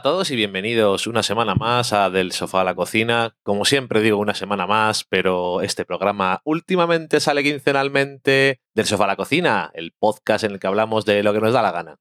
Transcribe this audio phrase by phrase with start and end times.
[0.00, 3.36] Hola a todos y bienvenidos una semana más a Del Sofá a la Cocina.
[3.42, 9.08] Como siempre digo, una semana más, pero este programa últimamente sale quincenalmente Del Sofá a
[9.08, 11.98] la Cocina, el podcast en el que hablamos de lo que nos da la gana.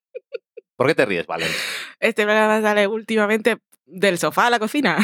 [0.77, 1.49] ¿Por qué te ríes, Valen?
[1.99, 4.97] Este programa sale últimamente del sofá a la cocina.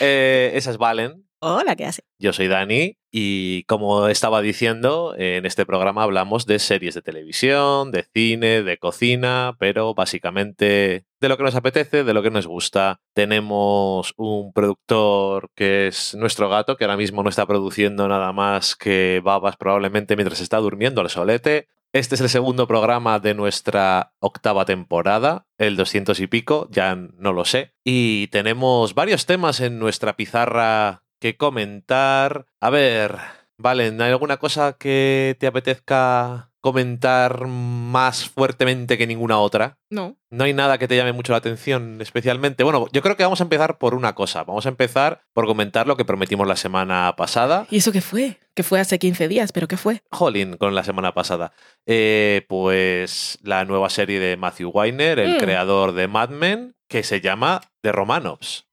[0.00, 1.28] Eh, esa es Valen.
[1.40, 2.02] Hola, ¿qué hace?
[2.18, 7.92] Yo soy Dani y como estaba diciendo, en este programa hablamos de series de televisión,
[7.92, 12.46] de cine, de cocina, pero básicamente de lo que nos apetece, de lo que nos
[12.46, 13.00] gusta.
[13.14, 18.74] Tenemos un productor que es nuestro gato, que ahora mismo no está produciendo nada más
[18.76, 21.68] que babas probablemente mientras está durmiendo al solete.
[21.94, 27.34] Este es el segundo programa de nuestra octava temporada, el 200 y pico, ya no
[27.34, 27.74] lo sé.
[27.84, 32.46] Y tenemos varios temas en nuestra pizarra que comentar.
[32.60, 33.16] A ver,
[33.56, 39.78] Valen, ¿hay alguna cosa que te apetezca comentar más fuertemente que ninguna otra?
[39.88, 40.16] No.
[40.30, 42.64] No hay nada que te llame mucho la atención especialmente.
[42.64, 44.42] Bueno, yo creo que vamos a empezar por una cosa.
[44.42, 47.66] Vamos a empezar por comentar lo que prometimos la semana pasada.
[47.70, 48.38] ¿Y eso qué fue?
[48.54, 50.02] Que fue hace 15 días, pero ¿qué fue?
[50.10, 51.52] Jolín, con la semana pasada.
[51.86, 55.38] Eh, pues la nueva serie de Matthew Weiner, el Mm.
[55.38, 58.66] creador de Mad Men, que se llama The Romanovs.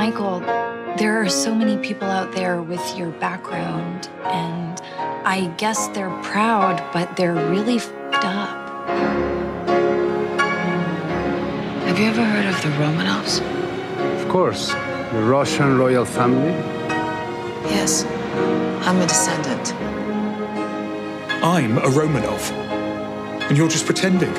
[0.00, 0.40] Michael,
[0.96, 4.80] there are so many people out there with your background, and
[5.26, 8.88] I guess they're proud, but they're really fed up.
[11.84, 13.42] Have you ever heard of the Romanovs?
[14.22, 14.68] Of course,
[15.12, 16.54] the Russian royal family.
[17.68, 18.06] Yes.
[18.86, 19.74] I'm a descendant.
[21.44, 22.50] I'm a Romanov.
[23.50, 24.32] And you're just pretending.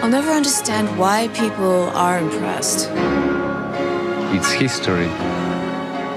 [0.00, 2.88] I'll never understand why people are impressed.
[4.32, 5.08] It's history.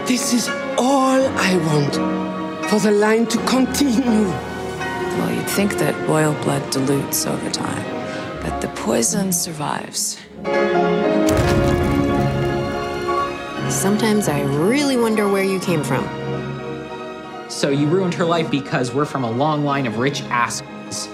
[0.06, 0.48] This is
[0.78, 4.28] all I want for the line to continue.
[5.18, 7.84] Well, you'd think that royal blood dilutes over time,
[8.44, 10.20] but the poison survives.
[13.74, 16.08] Sometimes I really wonder where you came from.
[17.50, 21.10] So you ruined her life because we're from a long line of rich assholes.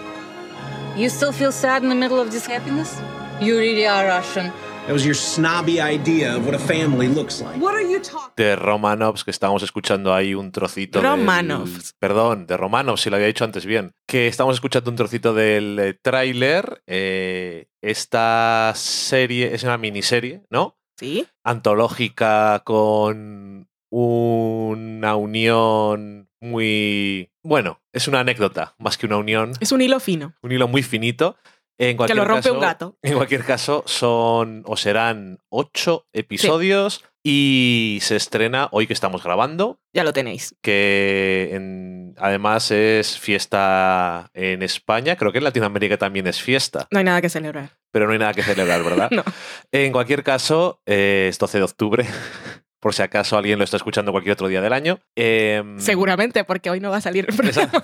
[0.98, 3.02] You still feel sad in the middle of this happiness?
[3.40, 4.52] You really are Russian.
[4.88, 7.60] That was your snobby idea of what a family looks like.
[7.64, 8.34] What are you talking?
[8.36, 11.00] De Romanovs, que estábamos escuchando ahí un trocito.
[11.00, 11.94] del- Romanovs.
[12.00, 13.94] Perdón, de Romanovs, si lo había dicho antes bien.
[14.08, 16.82] Que estamos escuchando un trocito del eh, tráiler.
[16.88, 20.78] eh, esta serie es una miniserie, ¿no?
[20.98, 21.26] ¿Sí?
[21.44, 27.32] Antológica con una unión muy.
[27.44, 29.52] Bueno, es una anécdota, más que una unión.
[29.60, 30.34] Es un hilo fino.
[30.42, 31.38] Un hilo muy finito.
[31.82, 32.98] En Que cualquier lo rompe caso- un gato.
[33.02, 39.80] En cualquier caso, son o serán ocho episodios y se estrena hoy que estamos grabando,
[39.94, 40.56] Ya lo tenéis.
[40.62, 47.00] que en- además es fiesta en España, creo que en Latinoamérica también es fiesta, No
[47.00, 47.72] hay nada que celebrar.
[47.92, 49.10] pero no hay nada que celebrar, ¿verdad?
[49.12, 49.24] No.
[49.72, 52.06] En cualquier caso, eh, es 12 de octubre,
[52.82, 55.00] por si acaso alguien lo está escuchando cualquier otro día del año.
[55.16, 57.84] Em, Seguramente, porque hoy no va a salir el programa.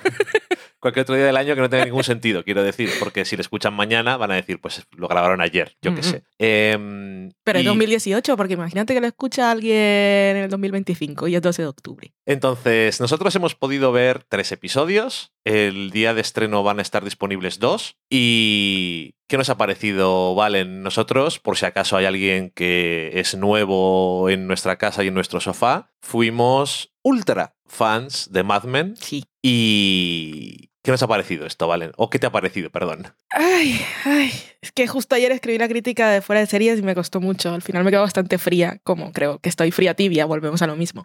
[0.85, 3.41] Cualquier otro día del año que no tenga ningún sentido, quiero decir, porque si lo
[3.41, 6.23] escuchan mañana van a decir, pues lo grabaron ayer, yo qué sé.
[6.37, 11.41] Em, Pero y 2018, porque imagínate que lo escucha alguien en el 2025 y es
[11.41, 12.13] 12 de octubre.
[12.27, 15.31] Entonces, nosotros hemos podido ver tres episodios.
[15.43, 17.97] El día de estreno van a estar disponibles dos.
[18.07, 20.83] ¿Y qué nos ha parecido, Valen?
[20.83, 25.39] Nosotros, por si acaso hay alguien que es nuevo en nuestra casa y en nuestro
[25.39, 28.95] sofá, fuimos ultra fans de Mad Men.
[28.97, 29.25] Sí.
[29.41, 31.91] ¿Y qué nos ha parecido esto, Valen?
[31.97, 33.13] ¿O qué te ha parecido, perdón?
[33.31, 34.31] Ay, ay.
[34.61, 37.53] Es que justo ayer escribí la crítica de fuera de series y me costó mucho.
[37.53, 40.75] Al final me quedó bastante fría, como creo que estoy fría tibia, volvemos a lo
[40.77, 41.03] mismo.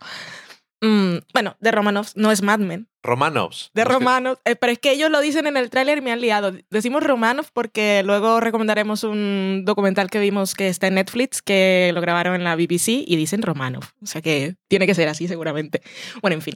[0.83, 2.89] Mm, bueno, de Romanovs no es Mad Men.
[3.03, 3.71] Romanovs.
[3.75, 6.01] De No sé- Romanov, eh, pero es que ellos lo dicen en el tráiler y
[6.01, 6.53] me han liado.
[6.71, 12.01] Decimos Romanov porque luego recomendaremos un documental que vimos que está en Netflix, que lo
[12.01, 13.85] grabaron en la BBC y dicen Romanov.
[14.03, 15.83] O sea que tiene que ser así seguramente.
[16.23, 16.55] Bueno, en fin.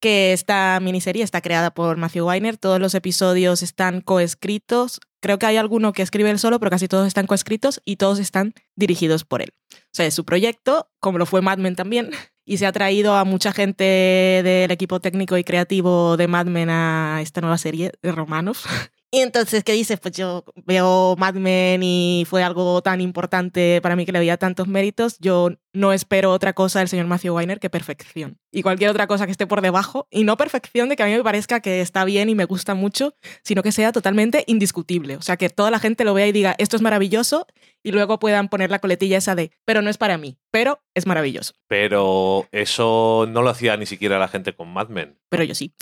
[0.00, 5.00] Que esta miniserie está creada por Matthew Weiner, todos los episodios están coescritos.
[5.20, 8.18] Creo que hay alguno que escribe él solo, pero casi todos están coescritos y todos
[8.18, 9.52] están dirigidos por él.
[9.72, 12.10] O sea, es su proyecto, como lo fue Mad Men también,
[12.44, 16.70] y se ha traído a mucha gente del equipo técnico y creativo de Mad Men
[16.70, 18.64] a esta nueva serie de Romanos.
[19.16, 19.98] Y entonces, ¿qué dices?
[19.98, 24.36] Pues yo veo Mad Men y fue algo tan importante para mí que le veía
[24.36, 25.18] tantos méritos.
[25.20, 28.36] Yo no espero otra cosa del señor Matthew Weiner que perfección.
[28.52, 31.12] Y cualquier otra cosa que esté por debajo, y no perfección de que a mí
[31.12, 35.16] me parezca que está bien y me gusta mucho, sino que sea totalmente indiscutible.
[35.16, 37.46] O sea, que toda la gente lo vea y diga, esto es maravilloso,
[37.82, 41.06] y luego puedan poner la coletilla esa de, pero no es para mí, pero es
[41.06, 41.54] maravilloso.
[41.68, 45.16] Pero eso no lo hacía ni siquiera la gente con Mad Men.
[45.28, 45.72] Pero yo sí.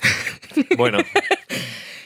[0.76, 0.98] Bueno,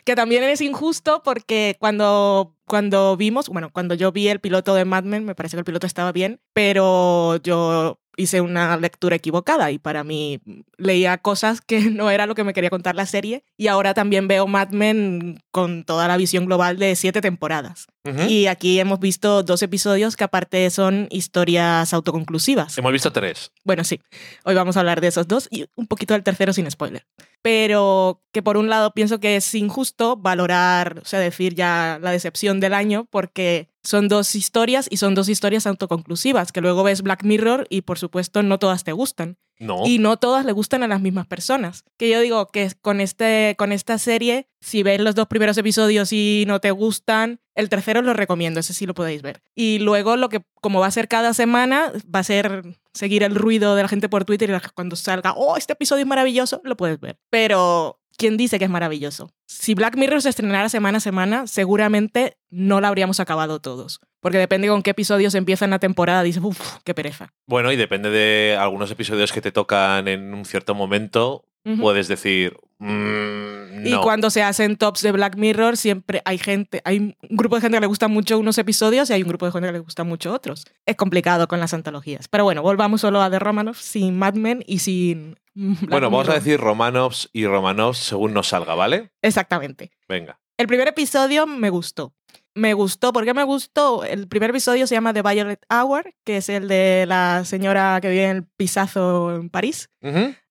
[0.09, 4.87] que también es injusto porque cuando, cuando vimos, bueno, cuando yo vi el piloto de
[4.87, 9.71] Mad Men, me parece que el piloto estaba bien, pero yo hice una lectura equivocada
[9.71, 10.41] y para mí
[10.79, 14.29] leía cosas que no era lo que me quería contar la serie y ahora también
[14.29, 17.87] veo Mad Men con toda la visión global de siete temporadas.
[18.27, 22.79] Y aquí hemos visto dos episodios que aparte son historias autoconclusivas.
[22.79, 23.53] Hemos visto tres.
[23.65, 24.01] Bueno, sí.
[24.45, 27.05] Hoy vamos a hablar de esos dos y un poquito del tercero sin spoiler.
[27.43, 32.11] Pero que por un lado pienso que es injusto valorar, o sea, decir ya la
[32.11, 37.03] decepción del año porque son dos historias y son dos historias autoconclusivas, que luego ves
[37.03, 39.39] Black Mirror y por supuesto no todas te gustan.
[39.59, 39.87] No.
[39.87, 41.85] Y no todas le gustan a las mismas personas.
[41.97, 46.13] Que yo digo que con, este, con esta serie, si ves los dos primeros episodios
[46.13, 49.43] y no te gustan, el tercero lo recomiendo, ese sí lo podéis ver.
[49.55, 53.35] Y luego lo que, como va a ser cada semana, va a ser seguir el
[53.35, 56.77] ruido de la gente por Twitter y cuando salga, oh, este episodio es maravilloso, lo
[56.77, 57.19] puedes ver.
[57.31, 59.31] Pero ¿quién dice que es maravilloso?
[59.47, 64.01] Si Black Mirror se estrenara semana a semana, seguramente no la habríamos acabado todos.
[64.21, 67.33] Porque depende con qué episodios empieza en la temporada, dices, uff, qué pereza.
[67.47, 71.45] Bueno, y depende de algunos episodios que te tocan en un cierto momento,
[71.81, 76.99] Puedes decir, "Mm, Y cuando se hacen tops de Black Mirror, siempre hay gente, hay
[76.99, 79.53] un grupo de gente que le gusta mucho unos episodios y hay un grupo de
[79.53, 80.65] gente que le gusta mucho otros.
[80.87, 82.27] Es complicado con las antologías.
[82.29, 85.37] Pero bueno, volvamos solo a The Romanoff sin Mad Men y sin.
[85.55, 89.11] Black Bueno, vamos a decir Romanovs y Romanovs según nos salga, ¿vale?
[89.23, 89.91] Exactamente.
[90.09, 90.39] Venga.
[90.57, 92.13] El primer episodio me gustó.
[92.55, 94.03] Me gustó, ¿por qué me gustó?
[94.05, 98.09] El primer episodio se llama The Violet Hour, que es el de la señora que
[98.11, 99.89] vive en el pisazo en París.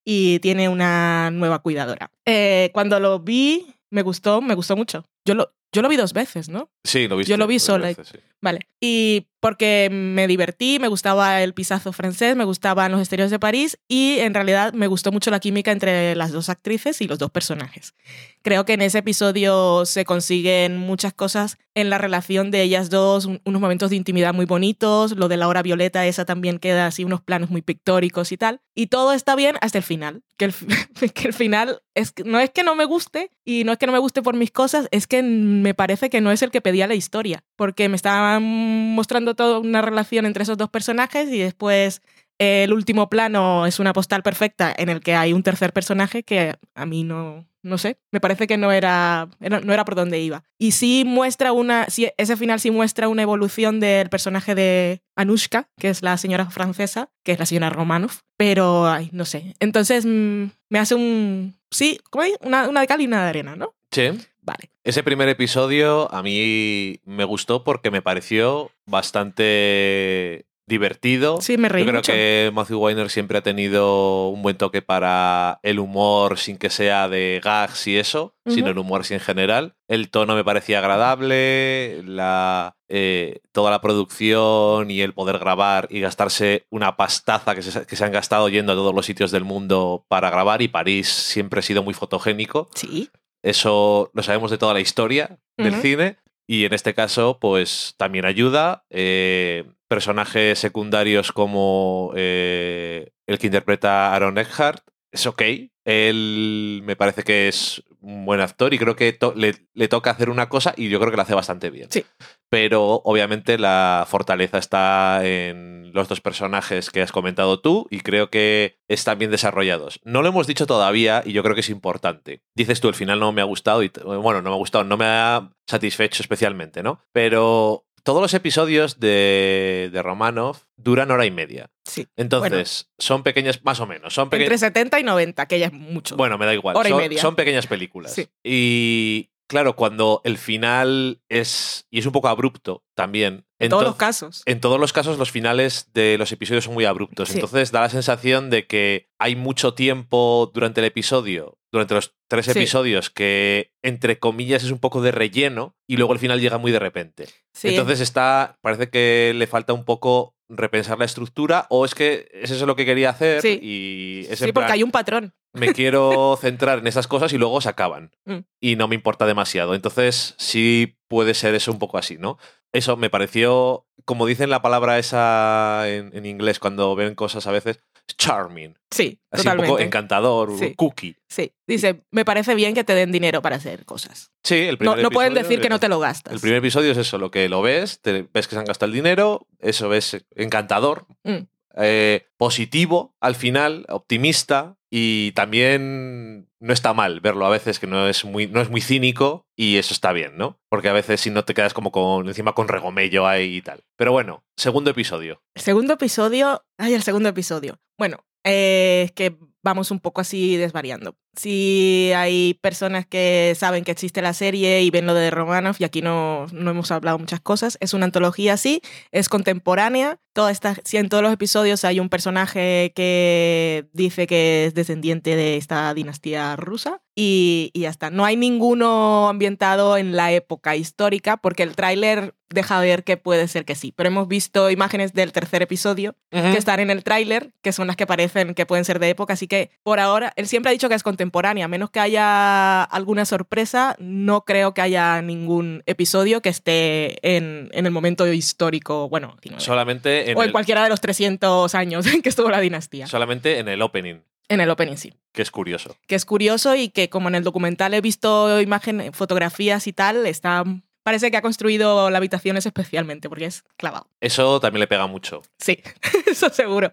[0.09, 2.12] Y tiene una nueva cuidadora.
[2.24, 5.04] Eh, cuando lo vi, me gustó, me gustó mucho.
[5.27, 6.71] Yo lo, yo lo vi dos veces, ¿no?
[6.83, 7.29] Sí, lo viste.
[7.31, 7.88] Yo lo vi sola.
[7.88, 8.18] veces, sí.
[8.39, 8.68] Vale.
[8.79, 13.79] Y porque me divertí, me gustaba el pisazo francés, me gustaban los exteriores de París
[13.88, 17.31] y en realidad me gustó mucho la química entre las dos actrices y los dos
[17.31, 17.95] personajes.
[18.44, 23.25] Creo que en ese episodio se consiguen muchas cosas en la relación de ellas dos,
[23.25, 26.85] un- unos momentos de intimidad muy bonitos, lo de la hora violeta, esa también queda
[26.88, 28.62] así, unos planos muy pictóricos y tal.
[28.75, 30.53] Y todo está bien hasta el final, que el,
[31.13, 33.91] que el final es, no es que no me guste y no es que no
[33.94, 36.87] me guste por mis cosas, es que me parece que no es el que pedía
[36.87, 42.01] la historia, porque me estaban mostrando toda una relación entre esos dos personajes y después
[42.39, 46.55] el último plano es una postal perfecta en el que hay un tercer personaje que
[46.75, 50.43] a mí no, no sé, me parece que no era, no era por donde iba.
[50.57, 51.87] Y sí muestra una,
[52.17, 57.09] ese final sí muestra una evolución del personaje de Anushka, que es la señora francesa,
[57.23, 59.55] que es la señora Romanov, pero, ay, no sé.
[59.59, 62.33] Entonces mm, me hace un, sí, ¿cómo es?
[62.41, 63.73] Una, una de cal y una de arena, ¿no?
[63.91, 64.11] Sí.
[64.47, 64.71] Vale.
[64.85, 71.41] Ese primer episodio a mí me gustó porque me pareció bastante divertido.
[71.41, 72.11] Sí, me reí Yo creo mucho.
[72.13, 77.09] que Matthew Weiner siempre ha tenido un buen toque para el humor sin que sea
[77.09, 79.75] de gags y eso, sino el humor sí en general.
[79.89, 85.99] El tono me parecía agradable, la, eh, toda la producción y el poder grabar y
[85.99, 89.44] gastarse una pastaza que se, que se han gastado yendo a todos los sitios del
[89.44, 92.69] mundo para grabar y París siempre ha sido muy fotogénico.
[92.75, 93.09] Sí.
[93.44, 96.17] Eso lo sabemos de toda la historia del cine.
[96.47, 98.85] Y en este caso, pues también ayuda.
[98.89, 104.83] Eh, personajes secundarios como eh, el que interpreta a Aaron Eckhart.
[105.11, 105.41] Es ok.
[105.85, 110.11] Él me parece que es un buen actor y creo que to- le, le toca
[110.11, 111.92] hacer una cosa y yo creo que lo hace bastante bien.
[111.92, 112.06] Sí.
[112.49, 118.30] Pero obviamente la fortaleza está en los dos personajes que has comentado tú y creo
[118.30, 119.99] que están bien desarrollados.
[120.06, 122.42] No lo hemos dicho todavía y yo creo que es importante.
[122.56, 124.95] Dices tú, el final no me ha gustado y bueno, no me ha gustado, no
[124.95, 127.02] me ha satisfecho especialmente, ¿no?
[127.11, 131.69] Pero todos los episodios de, de Romanov duran hora y media.
[131.83, 132.07] Sí.
[132.16, 134.30] Entonces, son pequeñas, más o menos, son.
[134.31, 136.16] Entre 70 y 90, que ya es mucho.
[136.16, 136.78] Bueno, me da igual.
[136.78, 137.21] Hora y son, media.
[137.21, 138.14] son pequeñas películas.
[138.14, 138.30] Sí.
[138.45, 141.85] Y claro, cuando el final es.
[141.92, 143.45] y es un poco abrupto también.
[143.59, 144.42] en todos los casos.
[144.45, 147.28] En todos los casos, los finales de los episodios son muy abruptos.
[147.28, 147.35] Sí.
[147.35, 152.45] Entonces da la sensación de que hay mucho tiempo durante el episodio, durante los tres
[152.45, 152.52] Sí.
[152.52, 156.71] episodios, que entre comillas es un poco de relleno y luego el final llega muy
[156.71, 157.26] de repente.
[157.54, 157.69] Sí.
[157.69, 158.57] Entonces está.
[158.62, 162.78] Parece que le falta un poco repensar la estructura o es que es eso lo
[162.78, 163.59] que quería hacer Sí.
[163.62, 165.33] y es sí, porque plan, hay un patrón.
[165.54, 168.12] me quiero centrar en esas cosas y luego se acaban.
[168.26, 168.38] Mm.
[168.62, 169.76] Y no me importa demasiado.
[169.76, 172.38] Entonces, sí puede ser eso un poco así, ¿no?
[172.74, 177.52] Eso me pareció, como dicen la palabra esa en, en inglés cuando ven cosas a
[177.52, 177.80] veces,
[178.18, 178.76] charming.
[178.90, 179.69] Sí, Así totalmente.
[179.71, 180.73] un poco encantador, Sí.
[180.76, 181.16] cookie.
[181.28, 184.31] Sí, dice, me parece bien que te den dinero para hacer cosas.
[184.44, 186.33] Sí, el No, primer no pueden episodio decir que no te lo gastas.
[186.33, 188.87] El primer episodio es eso, lo que lo ves, te, ves que se han gastado
[188.90, 191.47] el dinero, eso es encantador, Mm.
[191.80, 198.07] eh, positivo al final, optimista y también no está mal verlo a veces, que no
[198.07, 200.59] es muy, no es muy cínico y eso está bien, ¿no?
[200.69, 203.83] Porque a veces si no te quedas como con encima con regomello ahí y tal.
[203.95, 205.42] Pero bueno, segundo episodio.
[205.56, 206.66] Segundo episodio.
[206.78, 207.80] Ay, el segundo episodio.
[207.97, 211.18] Bueno, eh, es que vamos un poco así desvariando.
[211.37, 215.83] Si hay personas que saben que existe la serie y ven lo de Romanov, y
[215.83, 220.19] aquí no, no hemos hablado muchas cosas, es una antología así, es contemporánea.
[220.33, 225.35] Toda esta, si en todos los episodios hay un personaje que dice que es descendiente
[225.35, 228.11] de esta dinastía rusa y, y ya está.
[228.11, 233.47] No hay ninguno ambientado en la época histórica porque el tráiler deja ver que puede
[233.47, 233.91] ser que sí.
[233.95, 236.51] Pero hemos visto imágenes del tercer episodio Ujú.
[236.51, 239.33] que están en el tráiler, que son las que parecen que pueden ser de época.
[239.33, 241.26] Así que por ahora, él siempre ha dicho que es contemporánea.
[241.63, 247.69] A menos que haya alguna sorpresa, no creo que haya ningún episodio que esté en,
[247.73, 249.63] en el momento histórico, bueno, 19.
[249.63, 253.07] Solamente en, o en el, cualquiera de los 300 años en que estuvo la dinastía.
[253.07, 255.13] solamente en el opening, En el opening, sí.
[255.31, 255.95] que es curioso.
[256.07, 260.25] Que es curioso y que como en el documental he visto imágenes, fotografías y tal,
[260.25, 260.63] está...
[261.03, 264.09] Parece que ha construido la habitación especialmente porque es clavado.
[264.19, 265.41] Eso también le pega mucho.
[265.57, 265.79] Sí,
[266.29, 266.91] eso seguro.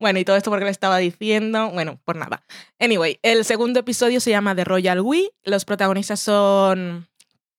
[0.00, 2.42] Bueno, y todo esto porque le estaba diciendo, bueno, por nada.
[2.78, 5.30] Anyway, el segundo episodio se llama The Royal We.
[5.44, 7.08] Los protagonistas son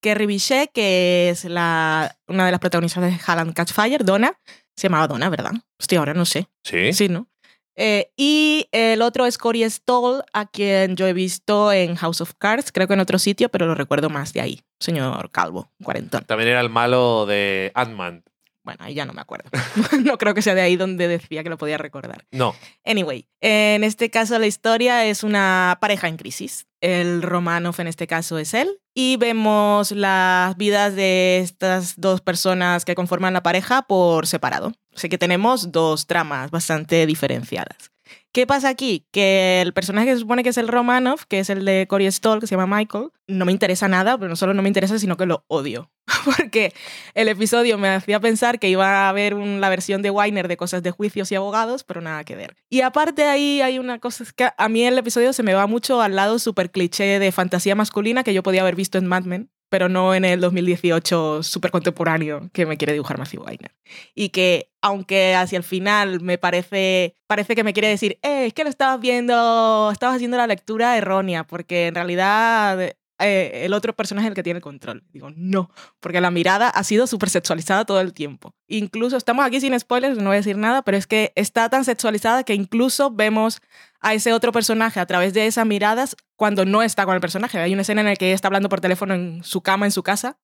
[0.00, 4.38] Kerry Bichet, que es la, una de las protagonistas de Halland Catch Fire, Donna.
[4.76, 5.52] Se llamaba Donna, ¿verdad?
[5.78, 6.48] Hostia, ahora no sé.
[6.64, 6.92] Sí.
[6.94, 7.28] Sí, ¿no?
[7.76, 12.34] Eh, y el otro es Corey Stoll, a quien yo he visto en House of
[12.36, 14.60] Cards, creo que en otro sitio, pero lo recuerdo más de ahí.
[14.80, 16.24] Señor Calvo, cuarentón.
[16.24, 18.24] También era el malo de Ant-Man.
[18.70, 19.50] Bueno, ahí ya no me acuerdo.
[20.04, 22.24] no creo que sea de ahí donde decía que lo podía recordar.
[22.30, 22.54] No.
[22.84, 26.68] Anyway, en este caso la historia es una pareja en crisis.
[26.80, 28.70] El Romanov en este caso es él.
[28.94, 34.72] Y vemos las vidas de estas dos personas que conforman la pareja por separado.
[34.94, 37.90] Así que tenemos dos tramas bastante diferenciadas.
[38.32, 39.06] ¿Qué pasa aquí?
[39.10, 42.10] Que el personaje que se supone que es el Romanov, que es el de Corey
[42.12, 45.00] Stoll, que se llama Michael, no me interesa nada, pero no solo no me interesa,
[45.00, 45.90] sino que lo odio.
[46.24, 46.72] Porque
[47.14, 50.82] el episodio me hacía pensar que iba a haber la versión de Weiner de cosas
[50.84, 52.56] de juicios y abogados, pero nada que ver.
[52.68, 56.00] Y aparte ahí hay una cosa, que a mí el episodio se me va mucho
[56.00, 59.50] al lado súper cliché de fantasía masculina que yo podía haber visto en Mad Men,
[59.70, 63.72] pero no en el 2018 súper contemporáneo que me quiere dibujar Matthew Weiner.
[64.14, 68.54] Y que aunque hacia el final me parece, parece que me quiere decir, eh, es
[68.54, 72.78] que lo estabas viendo, estabas haciendo la lectura errónea, porque en realidad
[73.20, 75.04] eh, el otro personaje es el que tiene el control.
[75.12, 78.54] Digo, no, porque la mirada ha sido súper sexualizada todo el tiempo.
[78.66, 81.84] Incluso, estamos aquí sin spoilers, no voy a decir nada, pero es que está tan
[81.84, 83.60] sexualizada que incluso vemos
[84.00, 87.58] a ese otro personaje a través de esas miradas cuando no está con el personaje.
[87.58, 89.92] Hay una escena en la que ella está hablando por teléfono en su cama, en
[89.92, 90.38] su casa,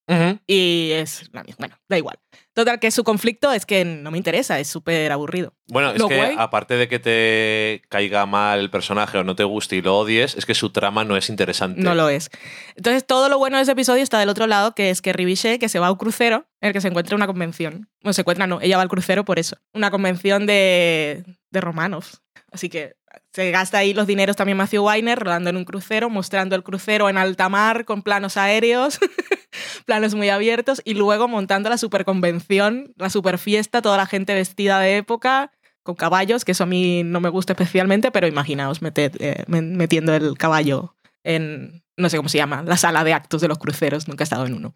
[0.46, 1.66] y es la misma.
[1.66, 2.18] Bueno, da igual.
[2.56, 5.52] Total, que su conflicto es que no me interesa, es súper aburrido.
[5.68, 9.36] Bueno, es Lo que guay- aparte de que te caiga mal el personaje o no
[9.36, 11.82] te guste y lo odies, es que su trama no es interesante.
[11.82, 12.30] No lo es.
[12.74, 15.60] Entonces, todo lo bueno de ese episodio está del otro lado, que es que Ribichet,
[15.60, 17.90] que se va a un crucero, en el que se encuentra una convención.
[18.02, 19.58] Bueno, se encuentra, no, ella va al crucero por eso.
[19.74, 22.22] Una convención de, de romanos.
[22.56, 22.96] Así que
[23.34, 27.10] se gasta ahí los dineros también Matthew Weiner, rodando en un crucero, mostrando el crucero
[27.10, 28.98] en alta mar, con planos aéreos,
[29.84, 34.32] planos muy abiertos, y luego montando la super convención, la super fiesta, toda la gente
[34.32, 38.80] vestida de época, con caballos, que eso a mí no me gusta especialmente, pero imaginaos
[38.80, 43.42] meter, eh, metiendo el caballo en, no sé cómo se llama, la sala de actos
[43.42, 44.74] de los cruceros, nunca he estado en uno.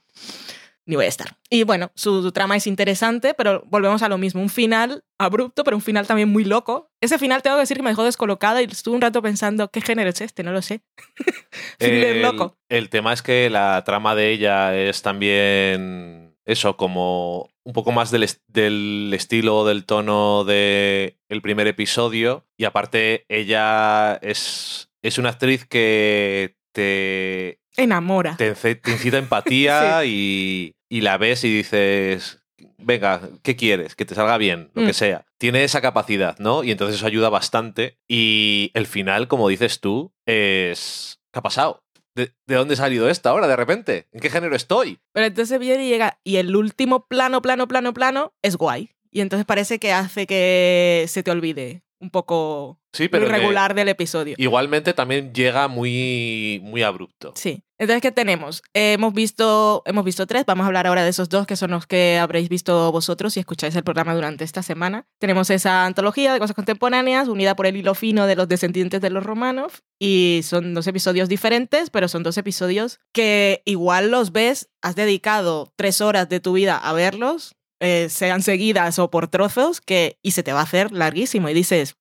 [0.90, 1.37] Ni voy a estar.
[1.49, 4.42] Y bueno, su, su trama es interesante, pero volvemos a lo mismo.
[4.42, 6.90] Un final abrupto, pero un final también muy loco.
[7.00, 9.80] Ese final tengo que decir que me dejó descolocada y estuve un rato pensando, ¿qué
[9.80, 10.42] género es este?
[10.42, 10.80] No lo sé.
[11.78, 12.56] El, loco.
[12.68, 18.11] el tema es que la trama de ella es también eso, como un poco más
[18.11, 22.49] del, est- del estilo, del tono del el primer episodio.
[22.59, 28.37] Y aparte, ella es, es una actriz que te, Enamora.
[28.37, 28.55] te,
[28.87, 32.43] incita empatía y, y la ves y dices,
[32.79, 33.95] venga, ¿qué quieres?
[33.95, 34.87] Que te salga bien, lo Mm.
[34.87, 35.25] que sea.
[35.39, 36.65] Tiene esa capacidad, ¿no?
[36.65, 37.99] Y entonces eso ayuda bastante.
[38.09, 41.19] Y el final, como dices tú, es...
[41.33, 41.83] ¿Qué ha pasado?
[42.17, 44.09] ¿De, de dónde ha salido esto ahora de repente?
[44.12, 44.99] ¿En qué género estoy?
[45.12, 48.91] Pero entonces viene y llega, y el último plano, plano, plano, plano es guay.
[49.12, 53.88] Y entonces parece que hace que se te olvide un poco Sí, pero irregular del
[53.88, 54.35] episodio.
[54.38, 57.32] igualmente también llega muy, muy abrupto.
[57.37, 57.62] Sí.
[57.78, 58.62] Entonces, ¿qué tenemos?
[58.75, 60.44] Eh, hemos, visto, hemos visto tres.
[60.44, 63.40] Vamos a hablar ahora de esos dos que son los que habréis visto vosotros si
[63.40, 65.06] escucháis el programa durante esta semana.
[65.18, 69.09] Tenemos esa antología de cosas contemporáneas unida por el hilo fino de los descendientes de
[69.09, 69.73] los Romanov.
[69.99, 75.73] Y son dos episodios diferentes, pero son dos episodios que igual los ves, has dedicado
[75.76, 80.32] tres horas de tu vida a verlos, eh, sean seguidas o por trozos, que, y
[80.32, 81.49] se te va a hacer larguísimo.
[81.49, 81.97] Y dices,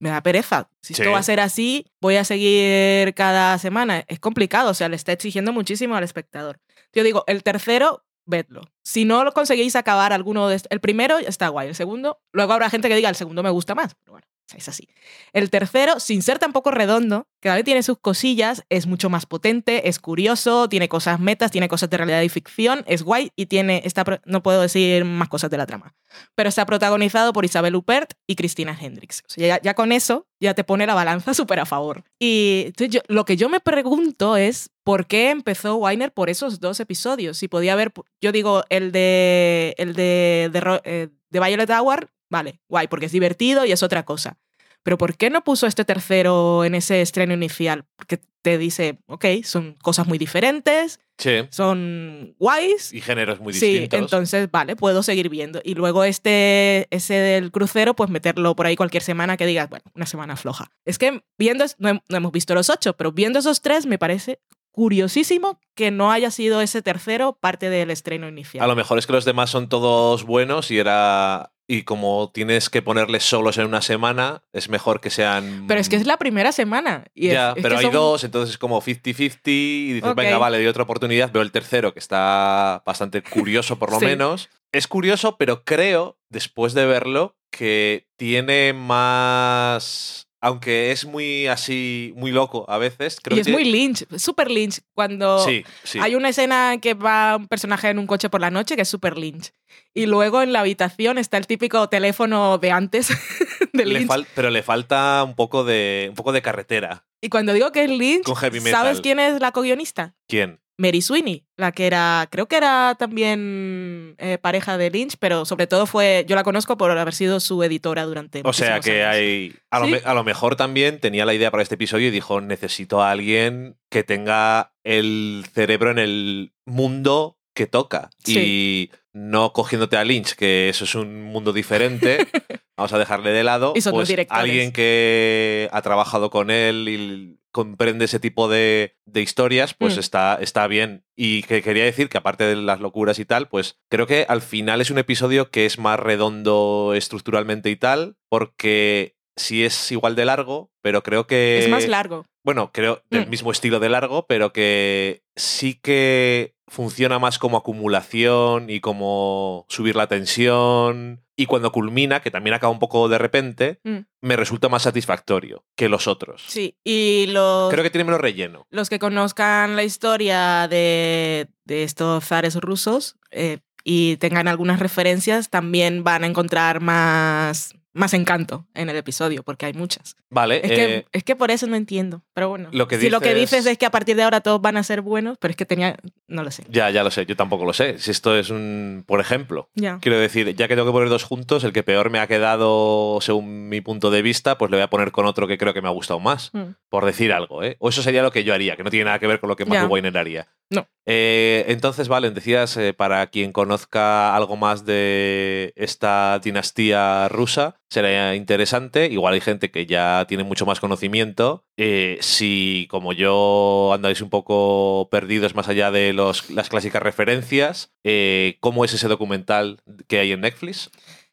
[0.00, 0.70] me da pereza.
[0.82, 1.02] Si Sí.
[1.02, 4.04] esto va a ser así, voy a seguir cada semana.
[4.08, 6.60] Es complicado, o sea, le está exigiendo muchísimo al espectador.
[6.92, 8.62] Yo digo, el tercero, vedlo.
[8.84, 12.52] Si no lo conseguís acabar alguno de est- El primero está guay, el segundo, luego
[12.52, 13.94] habrá gente que diga, el segundo me gusta más.
[13.94, 14.26] Pero bueno,
[14.56, 14.88] es así.
[15.32, 19.88] El tercero, sin ser tampoco redondo, cada vez tiene sus cosillas, es mucho más potente,
[19.88, 23.82] es curioso, tiene cosas metas, tiene cosas de realidad y ficción, es guay y tiene,
[23.84, 25.94] está, no puedo decir más cosas de la trama,
[26.34, 29.22] pero está protagonizado por Isabel Huppert y Cristina Hendricks.
[29.28, 32.04] O sea, ya, ya con eso ya te pone la balanza súper a favor.
[32.18, 36.80] Y entonces lo que yo me pregunto es, ¿por qué empezó Weiner por esos dos
[36.80, 37.38] episodios?
[37.38, 42.60] Si podía haber, yo digo, el de, el de, de, eh, de Violet Hour, vale,
[42.68, 44.38] guay, porque es divertido y es otra cosa.
[44.82, 47.84] Pero ¿por qué no puso este tercero en ese estreno inicial?
[47.96, 51.40] Porque te dice, ok, son cosas muy diferentes, Sí.
[51.50, 52.92] son guays.
[52.94, 53.98] Y géneros muy Sí, distintos.
[53.98, 55.60] entonces, vale, puedo seguir viendo.
[55.64, 59.84] Y luego este, ese del crucero, pues meterlo por ahí cualquier semana que digas, bueno,
[59.96, 60.70] una semana floja.
[60.84, 64.38] Es que viendo, no hemos visto los ocho, pero viendo esos tres me parece
[64.78, 68.62] curiosísimo que no haya sido ese tercero parte del estreno inicial.
[68.62, 71.52] A lo mejor es que los demás son todos buenos y era.
[71.70, 75.64] Y como tienes que ponerles solos en una semana, es mejor que sean.
[75.66, 77.04] Pero es que es la primera semana.
[77.12, 80.38] Y ya, es pero que hay son- dos, entonces es como 50-50 y dices, venga,
[80.38, 81.30] vale, doy otra oportunidad.
[81.32, 84.06] Veo el tercero, que está bastante curioso por lo Sí.
[84.06, 84.48] menos.
[84.72, 90.27] Es curioso, pero creo, después de verlo, que tiene más...
[90.40, 93.18] Aunque es muy así, muy loco a veces.
[93.20, 94.80] Creo y es muy Lynch, súper Lynch.
[94.94, 95.98] Cuando Sí, sí.
[96.00, 98.88] hay una escena que va un personaje en un coche por la noche que es
[98.88, 99.50] súper Lynch.
[99.94, 103.08] Y luego en la habitación está el típico teléfono de antes
[103.72, 104.26] de Lynch.
[104.34, 107.04] pero le falta un poco de, un poco de carretera.
[107.20, 108.26] Y cuando digo que es Lynch,
[108.70, 110.14] ¿sabes quién es la co-guionista?
[110.28, 110.60] ¿Quién?
[110.78, 115.66] Mary Sweeney, la que era, creo que era también eh, pareja de Lynch, pero sobre
[115.66, 119.16] todo fue, yo la conozco por haber sido su editora durante O sea que años.
[119.16, 119.56] hay.
[119.70, 119.90] A, lo Sí.
[119.92, 123.10] me- a lo mejor también tenía la idea para este episodio y dijo: necesito a
[123.10, 128.10] alguien que tenga el cerebro en el mundo que toca.
[128.24, 132.26] Y no cogiéndote a Lynch, que eso es un mundo diferente.
[132.76, 133.72] vamos a dejarle de lado.
[133.74, 134.40] Y son dos pues directores.
[134.42, 140.00] alguien que ha trabajado con él y comprende ese tipo de, de historias, pues Mm.
[140.00, 141.04] está, está bien.
[141.16, 144.42] Y que quería decir que aparte de las locuras y tal, pues creo que al
[144.42, 150.14] final es un episodio que es más redondo estructuralmente y tal, porque sí es igual
[150.14, 151.58] de largo, pero creo que...
[151.60, 152.26] Es más largo.
[152.44, 153.30] Bueno, creo del Mm.
[153.30, 159.96] mismo estilo de largo, pero que sí que funciona más como acumulación y como subir
[159.96, 161.24] la tensión.
[161.36, 163.98] Y cuando culmina, que también acaba un poco de repente, Mm.
[164.22, 166.42] me resulta más satisfactorio que los otros.
[166.48, 168.66] Sí, y los, Creo que tiene menos relleno.
[168.70, 175.48] los que conozcan la historia de, de estos zares rusos eh, y tengan algunas referencias,
[175.48, 180.16] también van a encontrar más, más encanto en el episodio, porque hay muchas.
[180.30, 182.68] Vale, Es, eh, que, es que por eso no entiendo, pero bueno.
[182.72, 184.76] lo que si lo que dices- dices es que a partir de ahora todos van
[184.76, 185.96] a ser buenos, pero es que tenía,
[186.28, 186.64] no lo sé.
[186.68, 187.98] ya, ya lo sé, yo tampoco lo sé.
[187.98, 189.98] Si esto es un, por ejemplo, Ya.
[190.00, 193.18] Quiero decir, ya que tengo que poner dos juntos, el que peor me ha quedado
[193.20, 195.80] según mi punto de vista, pues le voy a poner con otro que creo que
[195.82, 196.74] me ha gustado más, Mm.
[196.90, 197.76] por decir algo, ¿eh?
[197.80, 199.56] O eso sería lo que yo haría, que no tiene nada que ver con lo
[199.56, 199.64] que.
[199.64, 200.48] Matthew Weiner haría.
[200.70, 200.86] No.
[201.06, 208.34] Eh, entonces, Valen, decías, eh, para quien conozca algo más de esta dinastía rusa, será
[208.34, 209.06] interesante.
[209.06, 211.64] Igual hay gente que ya tiene mucho más conocimiento.
[211.76, 217.92] Eh, si, como yo, andáis un poco perdidos más allá de los, las clásicas referencias,
[218.04, 220.90] eh, ¿cómo es ese documental que hay en Netflix?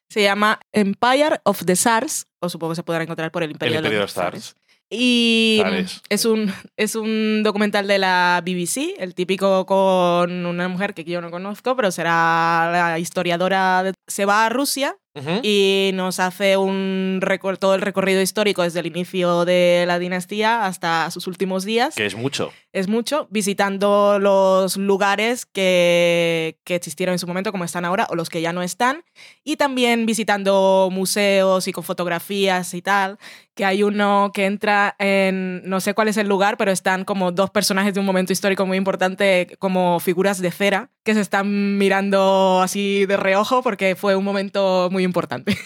[0.09, 3.73] Se llama Empire of the Tsars, o supongo que se podrá encontrar por el Imperio,
[3.79, 4.55] El Imperio de de los Stars.
[4.87, 5.61] Y
[6.09, 11.21] es un, es un documental de la BBC, el típico con una mujer que yo
[11.21, 13.81] no conozco, pero será la historiadora.
[13.83, 14.95] de- se va a Rusia
[15.43, 17.21] Y nos hace un
[17.60, 21.95] todo el recorrido histórico desde el inicio de la dinastía hasta sus últimos días.
[21.95, 22.51] Que es mucho.
[22.73, 28.15] Es mucho, visitando los lugares que, que existieron en su momento, como están ahora, o
[28.15, 29.06] los que ya no están,
[29.45, 33.17] y también visitando museos y con fotografías y tal,
[33.56, 37.32] que hay uno que entra en, no sé cuál es el lugar, pero están como
[37.32, 41.78] dos personajes de un momento histórico muy importante, como figuras de cera, que se están
[41.78, 45.57] mirando así de reojo porque fue un momento muy importante.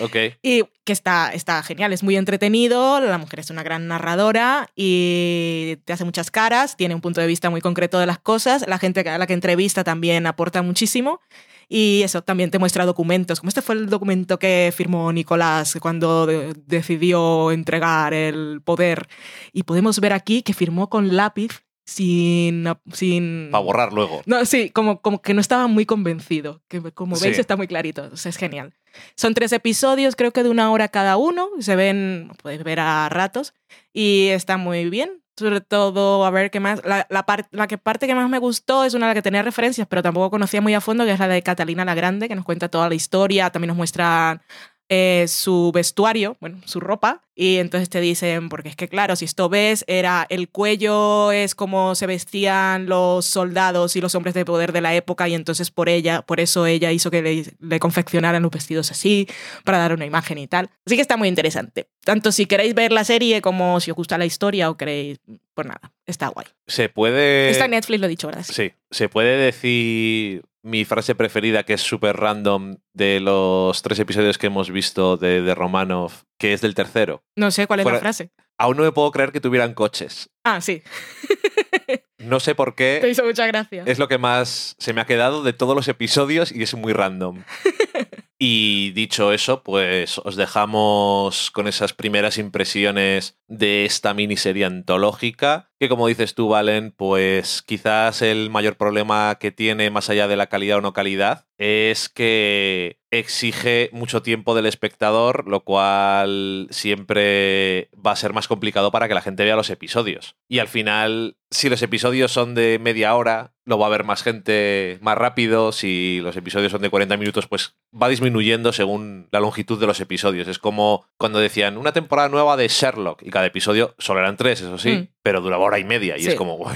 [0.00, 0.14] Ok.
[0.42, 5.76] Y que está, está genial, es muy entretenido, la mujer es una gran narradora y
[5.84, 8.78] te hace muchas caras, tiene un punto de vista muy concreto de las cosas, la
[8.78, 11.20] gente a la que entrevista también aporta muchísimo
[11.68, 16.26] y eso también te muestra documentos, como este fue el documento que firmó Nicolás cuando
[16.26, 19.08] de- decidió entregar el poder
[19.52, 22.64] y podemos ver aquí que firmó con lápiz sin...
[22.92, 24.20] sin Para borrar luego.
[24.26, 26.60] no, sí, como, como que no estaba muy convencido.
[26.68, 27.24] Que como Sí.
[27.24, 28.10] veis está muy clarito.
[28.12, 28.74] O sea, es genial.
[29.16, 31.48] Son tres episodios, creo que de una hora cada uno.
[31.60, 33.54] Se ven, puedes ver a ratos.
[33.94, 35.22] Y está muy bien.
[35.38, 36.82] Sobre todo, a ver qué más.
[36.84, 39.22] La, la, par- la que parte que más me gustó es una de la que
[39.22, 42.28] tenía referencias, pero tampoco conocía muy a fondo, que es la de Catalina la Grande,
[42.28, 43.48] que nos cuenta toda la historia.
[43.50, 44.42] También nos muestra
[44.88, 47.22] eh, su vestuario, bueno, su ropa.
[47.34, 51.54] Y entonces te dicen, porque es que claro, si esto ves, era el cuello es
[51.54, 55.70] como se vestían los soldados y los hombres de poder de la época y entonces
[55.70, 59.28] por ella, por eso ella hizo que le, le confeccionaran los vestidos así,
[59.62, 60.70] para dar una imagen y tal.
[60.84, 61.88] Así que está muy interesante.
[62.02, 65.20] Tanto si queréis ver la serie como si os gusta la historia o queréis,
[65.54, 66.46] pues nada, está guay.
[66.66, 67.50] Se puede.
[67.50, 68.44] Está en Netflix, lo he dicho, ¿verdad?
[68.48, 74.38] Sí, se puede decir mi frase preferida, que es súper random, de los tres episodios
[74.38, 77.22] que hemos visto de, de Romanov, que es del tercero.
[77.36, 78.30] No sé cuál es Fuera- la frase.
[78.60, 80.30] Aún no me puedo creer que tuvieran coches.
[80.44, 80.82] Ah, sí,
[82.18, 83.08] No sé por te qué.
[83.08, 83.84] hizo mucha gracia.
[83.86, 86.92] Es lo que más se me ha quedado de todos los episodios y es muy
[86.92, 87.44] random.
[88.40, 95.88] Y dicho eso, pues os dejamos con esas primeras impresiones de esta miniserie antológica, que
[95.88, 100.46] como dices tú, Valen, pues quizás el mayor problema que tiene, más allá de la
[100.46, 108.12] calidad o no calidad, es que exige mucho tiempo del espectador, lo cual siempre va
[108.12, 110.36] a ser más complicado para que la gente vea los episodios.
[110.48, 114.22] Y al final, si los episodios son de media hora, lo va a ver más
[114.22, 115.72] gente más rápido.
[115.72, 120.00] Si los episodios son de 40 minutos, pues va disminuyendo según la longitud de los
[120.00, 120.48] episodios.
[120.48, 124.60] Es como cuando decían una temporada nueva de Sherlock y cada episodio solo eran tres,
[124.60, 125.08] eso sí, Mm.
[125.22, 126.16] pero duraba hora y media.
[126.16, 126.28] Y Sí.
[126.28, 126.74] es como, "Uy,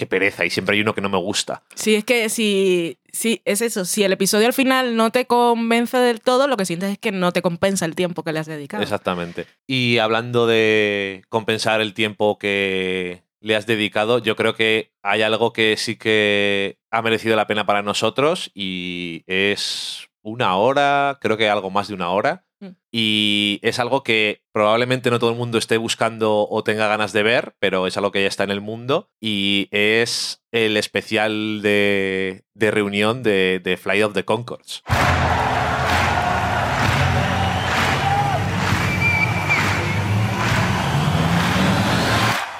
[0.00, 0.44] qué pereza.
[0.44, 1.62] Y siempre hay uno que no me gusta.
[1.74, 5.98] Sí, es que si, si es eso, si el episodio al final no te convence
[5.98, 8.46] del todo, lo que sientes es que no te compensa el tiempo que le has
[8.46, 8.82] dedicado.
[8.82, 9.46] Exactamente.
[9.66, 15.52] Y hablando de compensar el tiempo que le has dedicado, yo creo que hay algo
[15.52, 21.48] que sí que ha merecido la pena para nosotros y es una hora, creo que
[21.48, 22.44] algo más de una hora.
[22.60, 22.68] Mm.
[22.92, 27.22] Y es algo que probablemente no todo el mundo esté buscando o tenga ganas de
[27.22, 29.10] ver, pero es algo que ya está en el mundo.
[29.20, 34.82] Y es el especial de, de reunión de, de Flight of the Concords.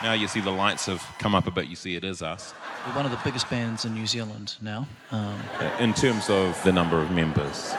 [0.02, 1.66] Now you see the lights have come up a bit.
[1.68, 2.52] You see it is us.
[2.86, 4.88] We're one of the biggest bands in New Zealand now.
[5.12, 5.40] Um,
[5.78, 7.74] In terms of the number of members.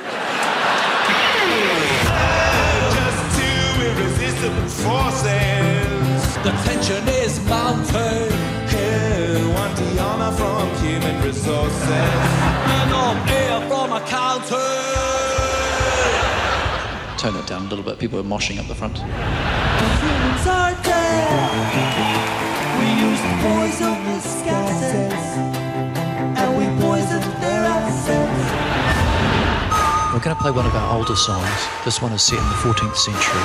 [3.88, 6.22] Irresistible forces.
[6.46, 8.32] The tension is mounting.
[8.74, 11.92] Here, want the honor from human resources.
[12.78, 14.72] And I'm here from a counter.
[17.22, 18.00] tone it down a little bit.
[18.00, 18.98] People are moshing up the front.
[18.98, 21.62] Humans are dead.
[22.80, 25.14] We use poisonous gases.
[25.14, 25.21] And
[30.22, 31.50] We're going to play one of our older songs.
[31.84, 33.42] This one is set in the 14th century.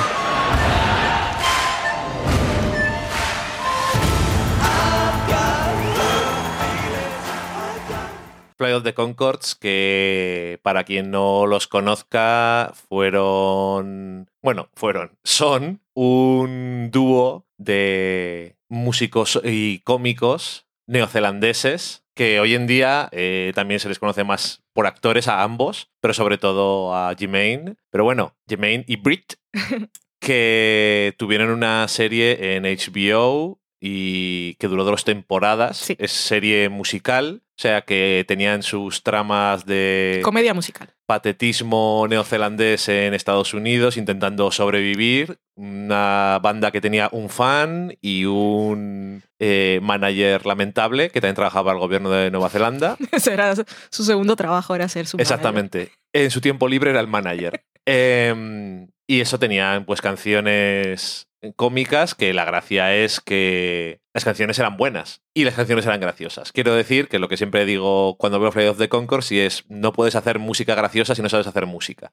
[8.58, 14.28] Flight of the Concords, que para quien no los conozca, fueron.
[14.42, 15.16] Bueno, fueron.
[15.24, 23.88] Son un dúo de músicos y cómicos neozelandeses que hoy en día eh, también se
[23.88, 27.76] les conoce más por actores a ambos, pero sobre todo a Jermaine.
[27.90, 29.34] Pero bueno, Jermaine y Brit,
[30.18, 35.90] que tuvieron una serie en HBO y que duró dos temporadas.
[35.98, 40.95] Es serie musical, o sea que tenían sus tramas de Comedia musical.
[41.06, 45.38] Patetismo neozelandés en Estados Unidos intentando sobrevivir.
[45.54, 51.76] Una banda que tenía un fan y un eh, manager lamentable que también trabajaba para
[51.76, 52.96] el gobierno de Nueva Zelanda.
[53.12, 55.34] Ese era su segundo trabajo, era ser su manager.
[55.34, 55.92] Exactamente.
[56.12, 57.62] En su tiempo libre era el manager.
[57.88, 61.25] Em, y eso tenían pues canciones
[61.56, 66.52] cómicas que la gracia es que las canciones eran buenas y las canciones eran graciosas.
[66.52, 69.64] Quiero decir que lo que siempre digo cuando veo Flight of the Concords y es
[69.68, 72.12] no puedes hacer música graciosa si no sabes hacer música.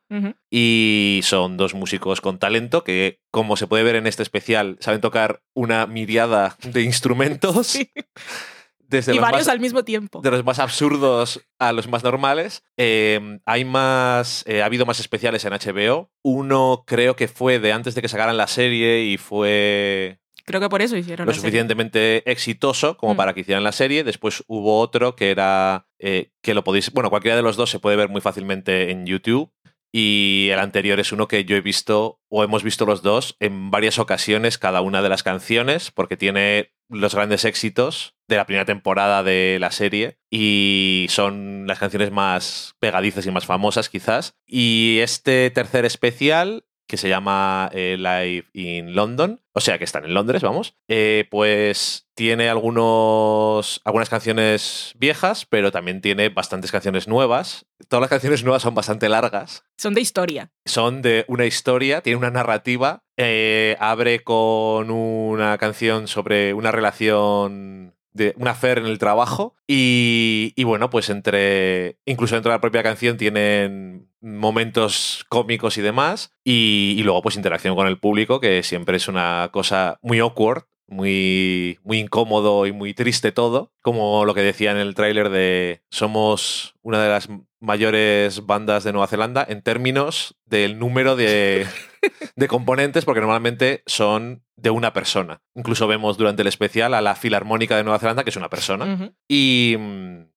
[0.52, 5.02] Y son dos músicos con talento que, como se puede ver en este especial, saben
[5.02, 7.80] tocar una miriada de instrumentos.
[8.94, 10.22] Desde y varios más- al mismo tiempo.
[10.22, 12.64] de los más absurdos a los más normales.
[12.78, 16.10] Eh, hay más, eh, ha habido más especiales en HBO.
[16.24, 20.68] Uno creo que fue de antes de que sacaran la serie y fue Creo que
[20.70, 21.50] por eso hicieron lo la serie.
[21.50, 23.18] suficientemente exitoso como Mm.
[23.18, 24.04] para que hicieran la serie.
[24.04, 27.80] Después hubo otro que era eh, que lo podéis, bueno, cualquiera de los dos se
[27.80, 29.50] puede ver muy fácilmente en YouTube,
[29.96, 33.70] Y el anterior es uno que yo he visto, o hemos visto los dos, en
[33.70, 38.66] varias ocasiones cada una de las canciones, porque tiene los grandes éxitos de la primera
[38.66, 44.36] temporada de la serie y son las canciones más pegadizas y más famosas quizás.
[44.48, 50.06] Y este tercer especial que se llama eh, Live in London, o sea que están
[50.06, 57.08] en Londres, vamos, eh, pues tiene algunos, algunas canciones viejas, pero también tiene bastantes canciones
[57.08, 57.66] nuevas.
[57.88, 59.64] Todas las canciones nuevas son bastante largas.
[59.76, 60.52] Son de historia.
[60.66, 67.96] Son de una historia, tiene una narrativa, eh, abre con una canción sobre una relación
[68.14, 72.62] de una affair en el trabajo y, y, bueno, pues entre, incluso dentro de la
[72.62, 78.40] propia canción tienen momentos cómicos y demás y, y, luego pues interacción con el público
[78.40, 80.64] que siempre es una cosa muy awkward.
[80.86, 85.82] Muy, muy incómodo y muy triste todo, como lo que decía en el tráiler de
[85.90, 87.30] somos una de las
[87.62, 91.66] mayores bandas de Nueva Zelanda en términos del número de,
[92.36, 95.42] de componentes, porque normalmente son de una persona.
[95.56, 98.86] Incluso vemos durante el especial a la Filarmónica de Nueva Zelanda, que es una persona.
[98.86, 99.14] Uh -huh.
[99.28, 99.78] y,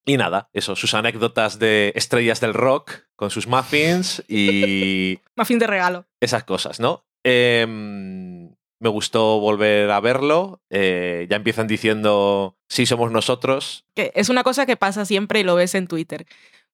[0.04, 5.20] y, nada, eso, sus anécdotas de estrellas del rock con sus muffins y...
[5.36, 6.06] Muffin de regalo.
[6.20, 7.04] Esas cosas, ¿no?
[7.24, 7.64] Eh,
[8.78, 10.60] me gustó volver a verlo.
[10.70, 13.84] Eh, ya empiezan diciendo, sí, somos nosotros.
[13.94, 16.26] Que es una cosa que pasa siempre y lo ves en Twitter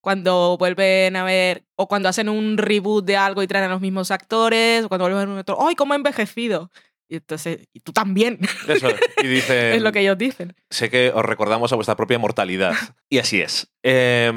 [0.03, 3.79] cuando vuelven a ver, o cuando hacen un reboot de algo y traen a los
[3.79, 6.69] mismos actores, o cuando vuelven a ver un otro, ¡ay, cómo ha envejecido!
[7.07, 8.37] Y entonces, y tú también.
[8.67, 8.89] Eso,
[9.23, 10.53] y dicen, es lo que ellos dicen.
[10.69, 12.73] Sé que os recordamos a vuestra propia mortalidad.
[13.09, 13.71] y así es.
[13.81, 14.29] Eh,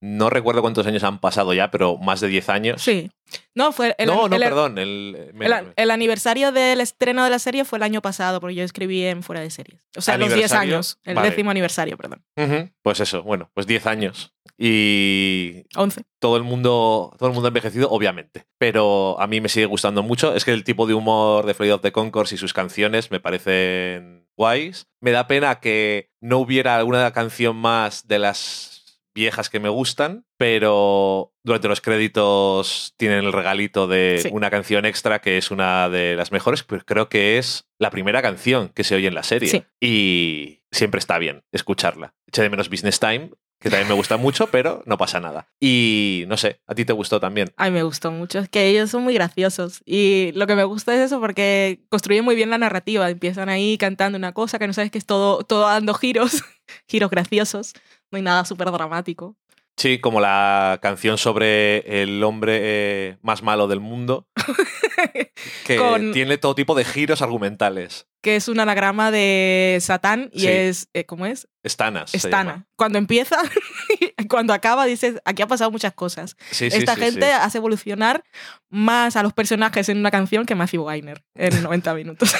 [0.00, 2.82] no recuerdo cuántos años han pasado ya, pero más de 10 años.
[2.82, 3.10] Sí.
[3.54, 4.78] No, fue el, no, no, el, perdón.
[4.78, 8.64] El, el, el, aniversario del estreno de la serie fue el año pasado, porque yo
[8.64, 9.82] escribí en Fuera de Series.
[9.96, 10.98] O sea, los 10 años.
[11.04, 11.30] El vale.
[11.30, 12.24] décimo aniversario, perdón.
[12.36, 12.72] Uh -huh.
[12.82, 14.32] Pues eso, bueno, pues 10 años.
[14.56, 15.64] Y.
[15.76, 16.02] 11.
[16.20, 18.46] Todo el mundo, todo el mundo envejecido, obviamente.
[18.58, 20.34] Pero a mí me sigue gustando mucho.
[20.34, 23.20] Es que el tipo de humor de Flight of the Concourse y sus canciones me
[23.20, 24.86] parecen guays.
[25.00, 28.77] Me da pena que no hubiera alguna canción más de las
[29.18, 34.28] viejas que me gustan, pero durante los créditos tienen el regalito de sí.
[34.32, 38.22] una canción extra que es una de las mejores, pues creo que es la primera
[38.22, 39.48] canción que se oye en la serie.
[39.48, 39.64] Sí.
[39.80, 42.14] Y siempre está bien escucharla.
[42.26, 45.48] Eché de menos Business Time, que también me gusta mucho, pero no pasa nada.
[45.60, 47.52] Y no sé, ¿a ti te gustó también?
[47.56, 48.38] Ay, me gustó mucho.
[48.38, 49.82] Es que ellos son muy graciosos.
[49.84, 53.10] Y lo que me gusta es eso porque construyen muy bien la narrativa.
[53.10, 56.44] Empiezan ahí cantando una cosa que no sabes que es todo, todo dando giros,
[56.88, 57.74] giros graciosos.
[58.10, 59.36] No hay nada súper dramático.
[59.78, 64.26] Sí, como la canción sobre el hombre eh, más malo del mundo,
[65.64, 66.10] que Con...
[66.10, 68.08] tiene todo tipo de giros argumentales.
[68.20, 70.48] Que es un anagrama de Satán y sí.
[70.48, 71.46] es, eh, ¿cómo es?
[71.62, 72.12] Estanas.
[72.12, 72.66] Estana.
[72.74, 73.36] Cuando empieza,
[74.28, 76.36] cuando acaba, dices, aquí ha pasado muchas cosas.
[76.50, 78.24] Sí, Esta sí, gente hace evolucionar
[78.70, 82.34] más a los personajes en una canción que Matthew Weiner en 90 minutos.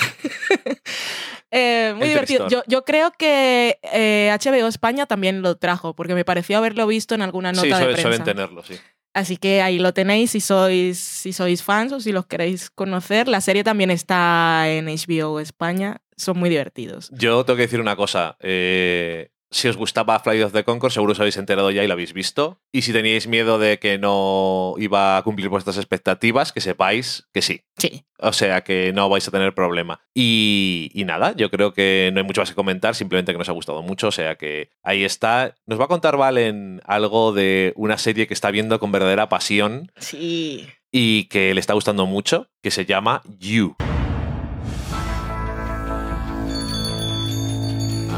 [1.50, 2.48] Eh, muy El divertido.
[2.48, 7.14] Yo, yo, creo que eh, HBO España también lo trajo, porque me pareció haberlo visto
[7.14, 8.02] en alguna nota sí, de prensa.
[8.02, 8.74] suelen tenerlo, sí.
[9.14, 13.26] Así que ahí lo tenéis si sois, si sois fans o si los queréis conocer.
[13.26, 16.02] La serie también está en HBO España.
[16.16, 17.10] Son muy divertidos.
[17.12, 18.36] Yo tengo que decir una cosa.
[18.40, 21.94] Eh, si os gustaba Flight of the Concord, seguro os habéis enterado ya y lo
[21.94, 22.60] habéis visto.
[22.72, 27.42] Y si teníais miedo de que no iba a cumplir vuestras expectativas, que sepáis que
[27.42, 27.62] sí.
[27.78, 28.04] Sí.
[28.18, 30.00] O sea que no vais a tener problema.
[30.14, 33.48] Y, y, nada, yo creo que no hay mucho más que comentar, simplemente que nos
[33.48, 34.08] ha gustado mucho.
[34.08, 35.54] O sea que ahí está.
[35.66, 39.92] Nos va a contar Valen algo de una serie que está viendo con verdadera pasión.
[39.96, 40.66] Sí.
[40.90, 43.76] Y que le está gustando mucho, que se llama You.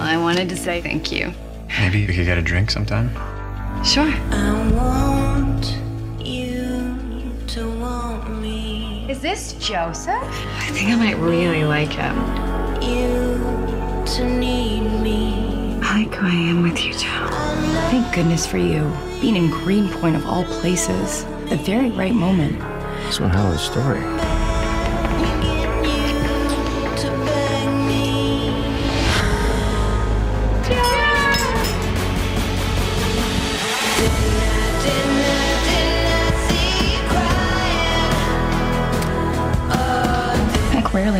[0.00, 1.32] I wanted to say thank you.
[1.78, 3.10] Maybe we could get a drink sometime?
[3.84, 4.10] Sure.
[4.30, 5.78] I want
[6.18, 9.06] you to want me.
[9.10, 10.14] Is this Joseph?
[10.14, 12.16] I think I might really like him.
[12.82, 13.38] You
[14.16, 15.78] to need me.
[15.82, 17.28] I like who I am with you, Joe.
[17.90, 18.90] Thank goodness for you.
[19.20, 21.24] Being in Greenpoint of all places.
[21.50, 22.56] The very right moment.
[23.06, 24.49] It's one hell of a story.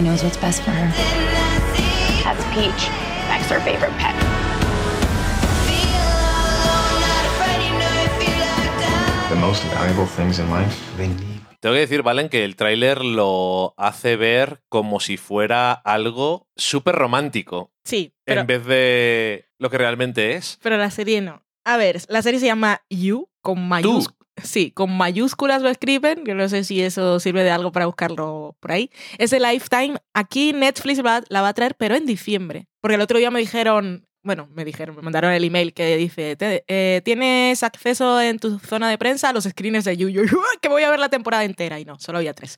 [0.01, 0.91] Rarely knows what's best for her.
[2.25, 2.89] That's Peach.
[3.29, 4.15] Beck's her favorite pet.
[9.29, 11.41] The most valuable things in life, they need.
[11.61, 16.95] Tengo que decir, Valen, que el tráiler lo hace ver como si fuera algo súper
[16.95, 17.71] romántico.
[17.85, 18.15] Sí.
[18.25, 20.59] Pero, en vez de lo que realmente es.
[20.63, 21.43] Pero la serie no.
[21.65, 24.20] A ver, la serie se llama You con mayúsculas.
[24.45, 28.57] Sí, con mayúsculas lo escriben, que no sé si eso sirve de algo para buscarlo
[28.61, 28.91] por ahí.
[29.19, 29.97] Es de Lifetime.
[30.15, 32.67] Aquí Netflix la va a traer, pero en diciembre.
[32.81, 36.37] Porque el otro día me dijeron, bueno, me dijeron, me mandaron el email que dice,
[36.37, 40.23] "Te- eh, tienes acceso en tu zona de prensa a los screeners de Yuyu,
[40.61, 41.81] que voy a ver la temporada entera.
[41.81, 42.57] Y no, solo había tres.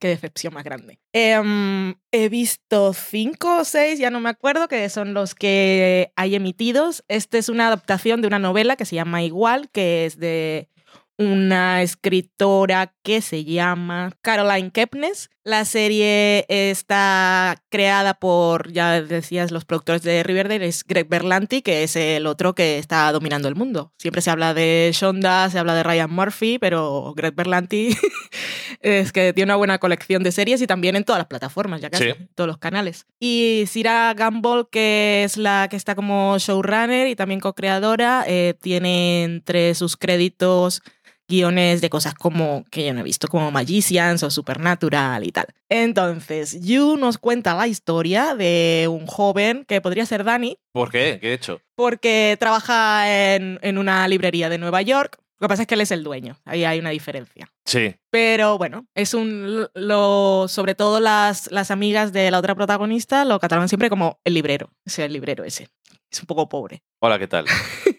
[0.00, 0.98] Qué decepción más grande.
[1.12, 6.34] Em, he visto cinco o seis, ya no me acuerdo, que son los que hay
[6.34, 7.04] emitidos.
[7.08, 10.68] Este es una adaptación de una novela que se llama Igual, que es de
[11.18, 15.30] una escritora que se llama Caroline Kepnes.
[15.44, 21.84] La serie está creada por, ya decías, los productores de Riverdale, es Greg Berlanti, que
[21.84, 23.92] es el otro que está dominando el mundo.
[23.96, 27.96] Siempre se habla de Shonda, se habla de Ryan Murphy, pero Greg Berlanti
[28.80, 31.90] es que tiene una buena colección de series y también en todas las plataformas, ya
[31.90, 32.10] casi, Sí.
[32.10, 33.06] en todos los canales.
[33.20, 39.22] Y Sira Gamble, que es la que está como showrunner y también co-creadora, eh, tiene
[39.22, 40.82] entre sus créditos
[41.28, 45.46] guiones de cosas como que yo no he visto, como Magicians o Supernatural y tal.
[45.68, 51.18] Entonces, Yu nos cuenta la historia de un joven que podría ser Danny, ¿Por qué?
[51.20, 51.60] ¿Qué he hecho?
[51.74, 55.18] porque trabaja en, en una librería de Nueva York.
[55.38, 57.52] Lo que pasa es que él es el dueño, ahí hay una diferencia.
[57.66, 57.94] Sí.
[58.10, 59.68] Pero bueno, es un.
[59.74, 64.32] Lo, sobre todo las, las amigas de la otra protagonista lo catalogan siempre como el
[64.32, 64.70] librero.
[64.86, 65.68] O sea, el librero ese.
[66.10, 66.82] Es un poco pobre.
[67.00, 67.44] Hola, ¿qué tal?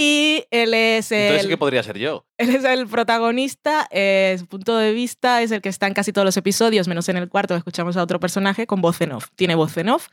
[0.00, 1.48] Y él es Entonces, el.
[1.48, 2.24] ¿qué podría ser yo?
[2.36, 6.12] Él es el protagonista, eh, su punto de vista es el que está en casi
[6.12, 9.26] todos los episodios, menos en el cuarto, escuchamos a otro personaje con voz en off.
[9.34, 10.06] Tiene voz en off.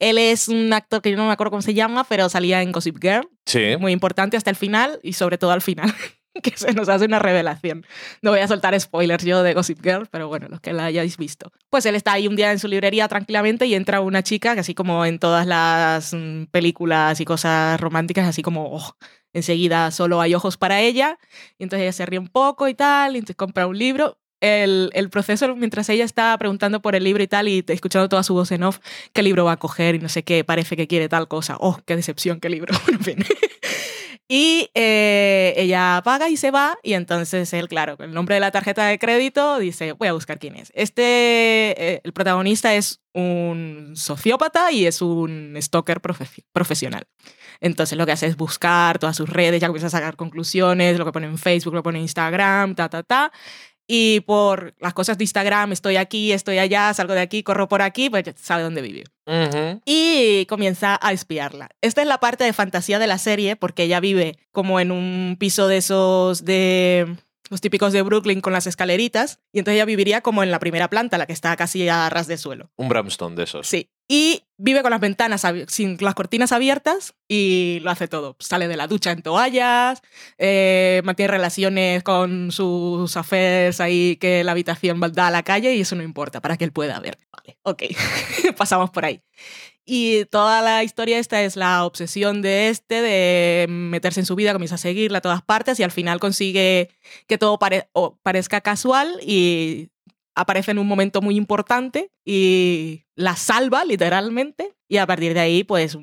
[0.00, 2.72] Él es un actor que yo no me acuerdo cómo se llama, pero salía en
[2.72, 3.76] Gossip Girl, Sí.
[3.78, 5.94] muy importante hasta el final y sobre todo al final,
[6.42, 7.86] que se nos hace una revelación.
[8.22, 11.16] No voy a soltar spoilers yo de Gossip Girl, pero bueno, los que la hayáis
[11.16, 11.52] visto.
[11.70, 14.60] Pues él está ahí un día en su librería tranquilamente y entra una chica que
[14.60, 18.96] así como en todas las mm, películas y cosas románticas, así como oh,
[19.32, 21.18] enseguida solo hay ojos para ella,
[21.58, 24.18] y entonces ella se ríe un poco y tal, y entonces compra un libro.
[24.40, 28.22] El, el proceso, mientras ella está preguntando por el libro y tal, y escuchando toda
[28.22, 28.78] su voz en off,
[29.12, 31.56] qué libro va a coger y no sé qué, parece que quiere tal cosa.
[31.58, 32.72] Oh, qué decepción, qué libro.
[32.88, 33.16] en fin.
[34.30, 38.40] Y eh, ella paga y se va, y entonces él, claro, con el nombre de
[38.42, 40.70] la tarjeta de crédito, dice, voy a buscar quién es.
[40.74, 47.06] Este, eh, el protagonista es un sociópata y es un stalker profe- profesional.
[47.60, 51.06] Entonces lo que hace es buscar todas sus redes, ya comienza a sacar conclusiones, lo
[51.06, 53.32] que pone en Facebook, lo pone en Instagram, ta, ta, ta.
[53.86, 57.80] Y por las cosas de Instagram, estoy aquí, estoy allá, salgo de aquí, corro por
[57.80, 59.04] aquí, pues ya sabe dónde vive
[59.84, 61.70] Y comienza a espiarla.
[61.80, 65.36] Esta es la parte de fantasía de la serie porque ella vive como en un
[65.38, 67.16] piso de esos de
[67.50, 70.88] los típicos de Brooklyn con las escaleritas y entonces ella viviría como en la primera
[70.88, 72.70] planta, la que está casi a ras de suelo.
[72.76, 73.66] Un bramstone de esos.
[73.66, 73.90] Sí.
[74.10, 78.36] Y vive con las ventanas, sin las cortinas abiertas y lo hace todo.
[78.38, 80.00] Sale de la ducha en toallas,
[80.38, 85.82] eh, mantiene relaciones con sus affairs ahí que la habitación da a la calle y
[85.82, 87.18] eso no importa para que él pueda ver.
[87.48, 87.82] Vale, ok,
[88.56, 89.22] pasamos por ahí.
[89.84, 94.52] Y toda la historia esta es la obsesión de este, de meterse en su vida,
[94.52, 96.90] comienza a seguirla a todas partes y al final consigue
[97.26, 99.90] que todo pare- o parezca casual y
[100.34, 105.64] aparece en un momento muy importante y la salva literalmente y a partir de ahí
[105.64, 105.96] pues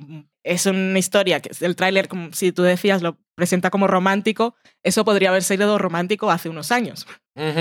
[0.45, 5.03] es una historia que el tráiler como si tú decías lo presenta como romántico eso
[5.03, 7.05] podría haber sido romántico hace unos años.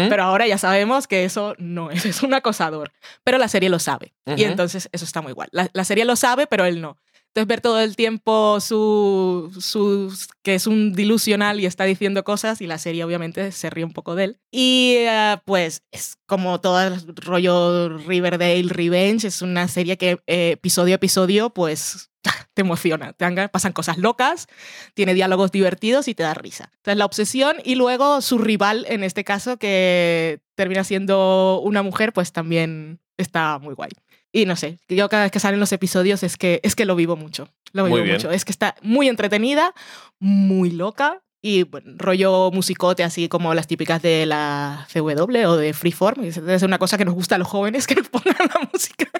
[0.09, 2.93] Pero ahora ya sabemos que eso no es es un acosador.
[3.25, 4.15] Pero la serie lo sabe.
[4.37, 6.99] Y entonces eso está muy igual la, la serie lo sabe pero él no.
[7.29, 12.61] Entonces ver todo el tiempo su, su- que es un dilusional y está diciendo cosas
[12.61, 14.41] y la serie obviamente se ríe un poco de él.
[14.53, 20.51] Y eh, pues es como todo el rollo Riverdale Revenge, es una serie que eh,
[20.53, 22.11] episodio a episodio pues
[22.55, 24.47] te emociona, te pasan cosas locas,
[24.95, 26.71] tiene diálogos divertidos y te da risa.
[26.77, 32.13] Entonces la obsesión y luego su rival en este caso que termina siendo una mujer
[32.13, 33.91] pues también está muy guay.
[34.33, 36.97] Y no sé, yo cada vez que salen los episodios es que, es que lo
[36.97, 37.49] vivo mucho.
[37.73, 38.31] Lo vivo mucho.
[38.31, 39.75] Es que está muy entretenida,
[40.19, 45.75] muy loca y bueno, rollo musicote, así como las típicas de la CW o de
[45.75, 46.25] Freeform.
[46.25, 49.11] Es una cosa que nos gusta a los jóvenes que nos pongan la música,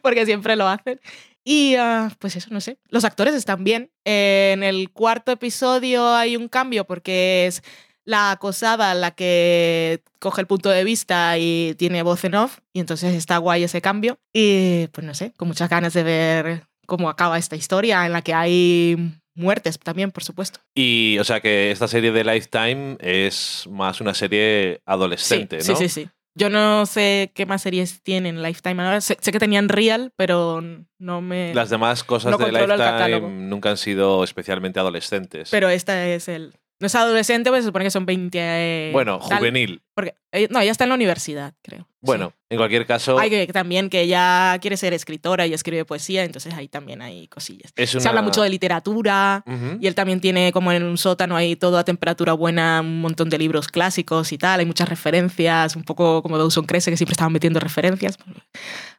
[0.00, 1.00] porque siempre lo hacen.
[1.42, 2.78] Y ah, pues eso, no sé.
[2.90, 3.90] Los actores están bien.
[4.04, 7.64] en el cuarto episodio hay un cambio porque es
[8.04, 12.78] la acosada la que coge el punto de vista y tiene voz en off, y
[12.78, 14.20] entonces está guay ese cambio.
[14.32, 18.22] Y pues no sé, con muchas ganas de ver cómo acaba esta historia en la
[18.22, 20.60] que hay muertes también, por supuesto.
[20.74, 25.76] Y, o sea, que esta serie de Lifetime es más una serie adolescente, sí, ¿no?
[25.76, 26.10] sí, sí, sí.
[26.36, 29.00] Yo no sé qué más series tienen Lifetime ahora.
[29.00, 30.60] Sé, sé que tenían Real, pero
[30.98, 31.54] no me...
[31.54, 35.48] Las demás cosas no de Lifetime nunca han sido especialmente adolescentes.
[35.52, 38.38] Pero esta es el, No es adolescente, pues se supone que son 20.
[38.40, 39.38] eh, Bueno, tal.
[39.38, 39.80] juvenil.
[39.94, 41.86] Porque, eh, no, ella está en la universidad, creo.
[42.00, 46.22] Bueno, en cualquier caso, Hay que también que ella quiere ser escritora y escribe poesía,
[46.24, 47.72] entonces ahí también hay cosillas.
[47.76, 49.78] es Se una- habla mucho de literatura Ujú.
[49.80, 53.30] y él también tiene como en un sótano ahí todo a temperatura buena, un montón
[53.30, 57.12] de libros clásicos y tal, hay muchas referencias, un poco como Dawson Crece que siempre
[57.12, 58.18] estaban metiendo referencias.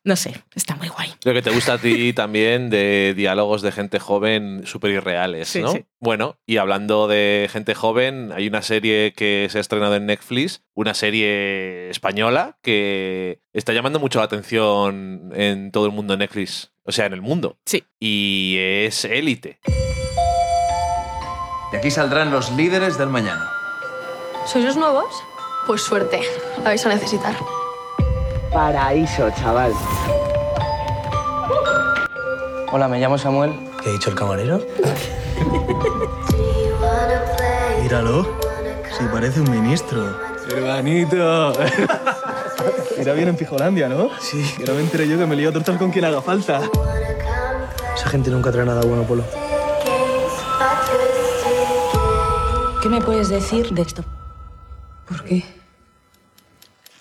[0.03, 1.09] No sé, está muy guay.
[1.23, 5.61] Lo que te gusta a ti también de diálogos de gente joven súper irreales, Sí,
[5.61, 5.71] ¿no?
[5.73, 5.85] sí.
[5.99, 10.63] Bueno, y hablando de gente joven, hay una serie que se ha estrenado en Netflix,
[10.85, 16.73] una serie española que está llamando mucho la atención en todo el mundo de Netflix,
[16.83, 17.57] o sea, en el mundo.
[17.65, 17.83] Sí.
[17.99, 19.59] Y es Élite.
[21.71, 23.49] De aquí saldrán los líderes del mañana.
[24.45, 25.07] ¿Sois los nuevos?
[25.65, 26.21] Pues suerte,
[26.59, 27.35] la vais a necesitar.
[28.53, 29.73] Paraíso, chaval.
[32.71, 33.53] Hola, me llamo Samuel.
[33.81, 34.59] ¿Qué ha dicho el camarero?
[37.81, 38.37] Míralo.
[38.95, 40.34] Sí, parece un ministro.
[40.49, 41.53] Hermanito.
[43.01, 44.09] Irá bien en Pijolandia, ¿no?
[44.19, 44.43] Sí.
[44.57, 46.61] Que no me enteré yo que me lío a tortas con quien haga falta.
[47.95, 49.23] Esa gente nunca trae nada bueno, Polo.
[52.81, 54.05] ¿Qué me puedes decir de esto?
[55.07, 55.43] ¿Por qué?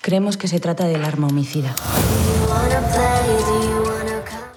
[0.01, 1.75] Creemos que se trata del arma homicida.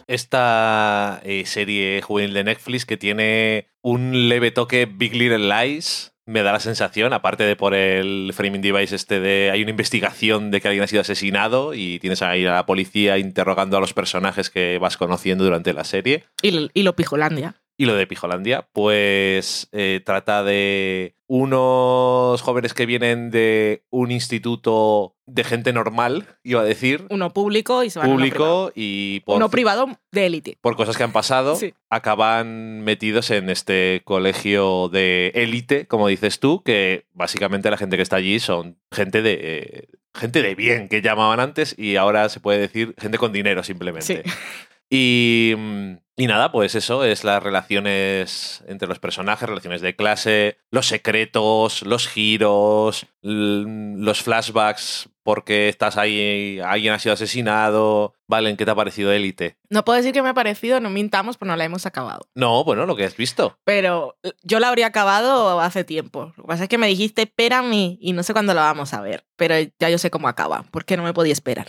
[0.08, 6.44] Esta eh, serie juvenil de Netflix que tiene un leve toque Big Little Lies, me
[6.44, 10.62] da la sensación, aparte de por el framing device este de hay una investigación de
[10.62, 14.50] que alguien ha sido asesinado y tienes ahí a la policía interrogando a los personajes
[14.50, 16.26] que vas conociendo durante la serie.
[16.42, 17.56] Y, y lo Pijolandia.
[17.78, 25.17] Y lo de Pijolandia, pues eh, trata de unos jóvenes que vienen de un instituto
[25.28, 28.40] de gente normal, iba a decir, Uno público y se van a uno privado.
[28.68, 30.58] público y por, Uno privado de élite.
[30.62, 31.74] por cosas que han pasado, Sí.
[31.90, 38.04] acaban metidos en este colegio de élite, como dices tú, que básicamente la gente que
[38.04, 39.38] está allí son gente de...
[39.42, 43.64] eh, gente de bien, que llamaban antes, y ahora se puede decir gente con dinero
[43.64, 44.24] simplemente.
[44.24, 44.32] Sí.
[44.90, 50.58] Y, mm, y nada, pues eso es las relaciones entre los personajes, relaciones de clase,
[50.72, 58.14] los secretos, los giros, l- los flashbacks porque estás ahí, alguien ha sido asesinado.
[58.28, 59.58] Valen, ¿qué te ha parecido Élite?
[59.70, 62.30] No puedo decir que me ha parecido, no mintamos, pero no la hemos acabado.
[62.34, 63.60] No, bueno, lo que has visto.
[63.66, 66.32] Pero yo la habría acabado hace tiempo.
[66.38, 69.02] Lo que pasa es que me dijiste, espérame, y no sé cuándo la vamos a
[69.02, 69.26] ver.
[69.36, 71.68] Pero ya yo sé cómo acaba, porque no me podía esperar.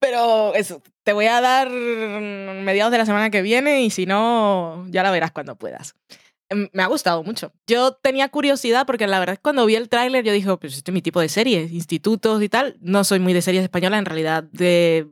[0.00, 4.86] Pero eso, te voy a dar mediados de la semana que viene y si no,
[4.88, 5.94] ya la verás cuando puedas.
[6.48, 7.52] Em, Me ha gustado mucho.
[7.66, 10.90] Yo tenía curiosidad porque la verdad es cuando vi el tráiler yo dije, pues este
[10.90, 12.76] es mi tipo de series, institutos y tal.
[12.80, 15.06] No soy muy de series españolas, en realidad de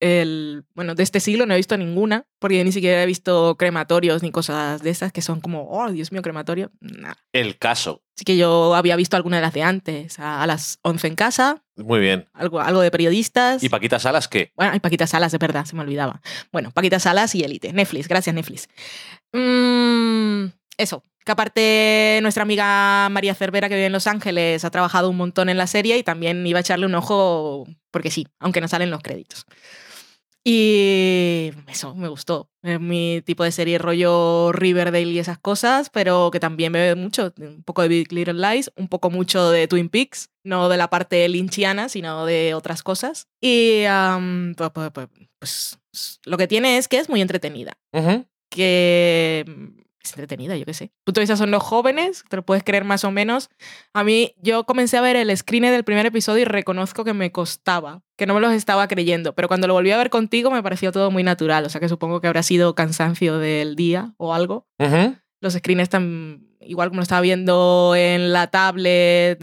[0.00, 4.22] el, bueno, de este siglo no he visto ninguna, porque ni siquiera he visto crematorios
[4.22, 6.70] ni cosas de esas que son como, oh, Dios mío, crematorio.
[6.80, 7.14] Nah.
[7.32, 8.02] El caso.
[8.14, 11.14] Así que yo había visto alguna de las de antes, a, a las 11 en
[11.16, 12.28] casa, Muy bien.
[12.32, 13.62] algo, algo de periodistas.
[13.62, 14.52] ¿Y Paquita Salas qué?
[14.56, 16.20] Bueno, hay Paquita Salas, de verdad, se me olvidaba.
[16.52, 17.72] Bueno, Paquita Salas y Elite.
[17.72, 18.68] Netflix, gracias Netflix.
[19.32, 20.46] Mm,
[20.78, 25.16] eso, que aparte nuestra amiga María Cervera, que vive en Los Ángeles, ha trabajado un
[25.16, 28.68] montón en la serie y también iba a echarle un ojo, porque sí, aunque no
[28.68, 29.44] salen los créditos.
[30.48, 32.48] Y eso, me gustó.
[32.62, 36.94] Es mi tipo de serie rollo Riverdale y esas cosas, pero que también me ve
[36.94, 37.34] mucho.
[37.38, 40.88] Un poco de Big Little Lies, un poco mucho de Twin Peaks, no de la
[40.88, 43.26] parte lynchiana, sino de otras cosas.
[43.40, 47.76] Y am, pues, pues- pues- pues, lo que tiene es que es muy entretenida.
[48.48, 49.44] Que
[50.06, 50.90] es entretenida, yo qué sé.
[51.04, 53.50] Punto de vista son los jóvenes, te lo puedes creer más o menos.
[53.94, 57.32] A mí, yo comencé a ver el screen del primer episodio y reconozco que me
[57.32, 60.62] costaba, que no me los estaba creyendo, pero cuando lo volví a ver contigo me
[60.62, 64.34] pareció todo muy natural, o sea que supongo que habrá sido cansancio del día o
[64.34, 64.66] algo.
[65.40, 69.38] Los screens están igual como lo estaba viendo en la tablet,